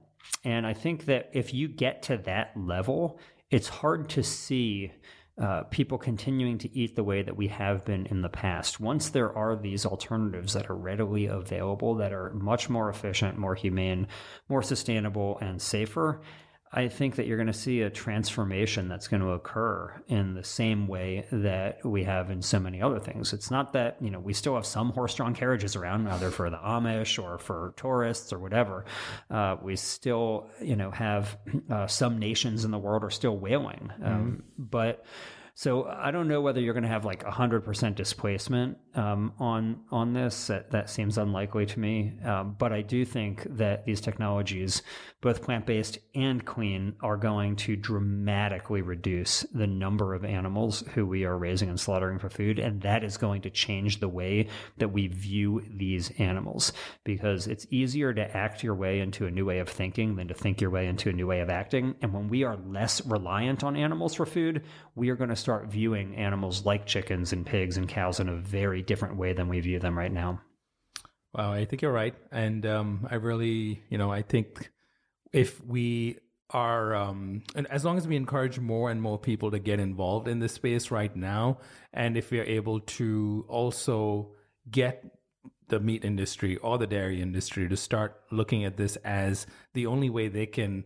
[0.44, 3.18] And I think that if you get to that level,
[3.50, 4.92] it's hard to see
[5.40, 8.80] uh, people continuing to eat the way that we have been in the past.
[8.80, 13.54] Once there are these alternatives that are readily available, that are much more efficient, more
[13.54, 14.08] humane,
[14.48, 16.20] more sustainable, and safer,
[16.72, 20.44] I think that you're going to see a transformation that's going to occur in the
[20.44, 23.32] same way that we have in so many other things.
[23.32, 26.50] It's not that, you know, we still have some horse drawn carriages around, either for
[26.50, 28.84] the Amish or for tourists or whatever.
[29.30, 31.38] Uh, we still, you know, have
[31.70, 33.90] uh, some nations in the world are still whaling.
[34.04, 34.42] Um, mm.
[34.58, 35.04] But
[35.58, 40.12] so I don't know whether you're going to have like 100% displacement um, on on
[40.12, 40.46] this.
[40.46, 42.12] That, that seems unlikely to me.
[42.24, 44.82] Um, but I do think that these technologies,
[45.20, 51.04] both plant based and clean, are going to dramatically reduce the number of animals who
[51.04, 54.46] we are raising and slaughtering for food, and that is going to change the way
[54.76, 59.44] that we view these animals because it's easier to act your way into a new
[59.44, 61.96] way of thinking than to think your way into a new way of acting.
[62.00, 64.62] And when we are less reliant on animals for food,
[64.98, 68.34] we are going to start viewing animals like chickens and pigs and cows in a
[68.34, 70.40] very different way than we view them right now.
[71.32, 72.14] Wow, I think you're right.
[72.32, 74.70] And um, I really, you know, I think
[75.32, 76.18] if we
[76.50, 80.26] are, um, and as long as we encourage more and more people to get involved
[80.26, 81.58] in this space right now,
[81.92, 84.32] and if we are able to also
[84.70, 85.04] get
[85.68, 90.10] the meat industry or the dairy industry to start looking at this as the only
[90.10, 90.84] way they can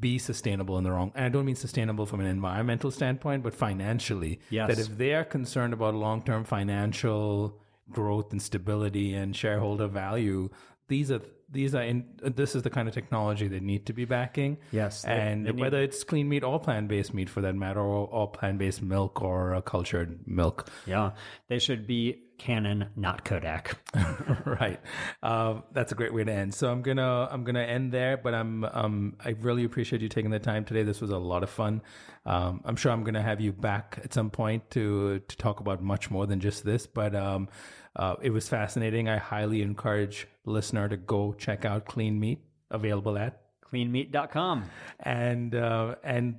[0.00, 1.12] be sustainable in the wrong.
[1.14, 4.40] And I don't mean sustainable from an environmental standpoint, but financially.
[4.50, 4.68] Yes.
[4.68, 7.58] That if they are concerned about long term financial
[7.90, 10.50] growth and stability and shareholder value,
[10.88, 11.20] these are
[11.52, 14.58] these are in this is the kind of technology they need to be backing.
[14.70, 17.80] Yes, they, and they whether it's clean meat or plant based meat for that matter,
[17.80, 20.70] or, or plant based milk or cultured milk.
[20.86, 21.12] Yeah,
[21.48, 23.76] they should be Canon, not Kodak.
[24.46, 24.80] right.
[25.22, 26.54] Uh, that's a great way to end.
[26.54, 28.16] So I'm gonna I'm gonna end there.
[28.16, 30.82] But I'm um I really appreciate you taking the time today.
[30.82, 31.82] This was a lot of fun.
[32.24, 35.82] Um, I'm sure I'm gonna have you back at some point to to talk about
[35.82, 36.86] much more than just this.
[36.86, 37.50] But um,
[37.94, 39.06] uh, it was fascinating.
[39.06, 42.38] I highly encourage listener to go check out Clean Meat,
[42.70, 44.64] available at cleanmeat.com,
[45.00, 46.36] and uh, and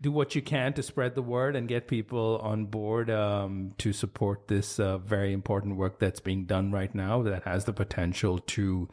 [0.00, 3.92] do what you can to spread the word and get people on board um, to
[3.92, 8.38] support this uh, very important work that's being done right now that has the potential
[8.38, 8.88] to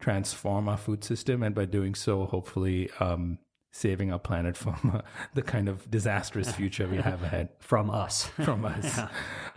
[0.00, 1.42] transform our food system.
[1.42, 3.38] And by doing so hopefully um,
[3.72, 5.00] saving our planet from uh,
[5.34, 7.50] the kind of disastrous future we have ahead.
[7.58, 8.24] From us.
[8.24, 9.00] From us.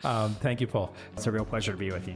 [0.04, 0.24] Yeah.
[0.24, 0.94] um, thank you paul.
[1.14, 2.16] It's a real pleasure to be with you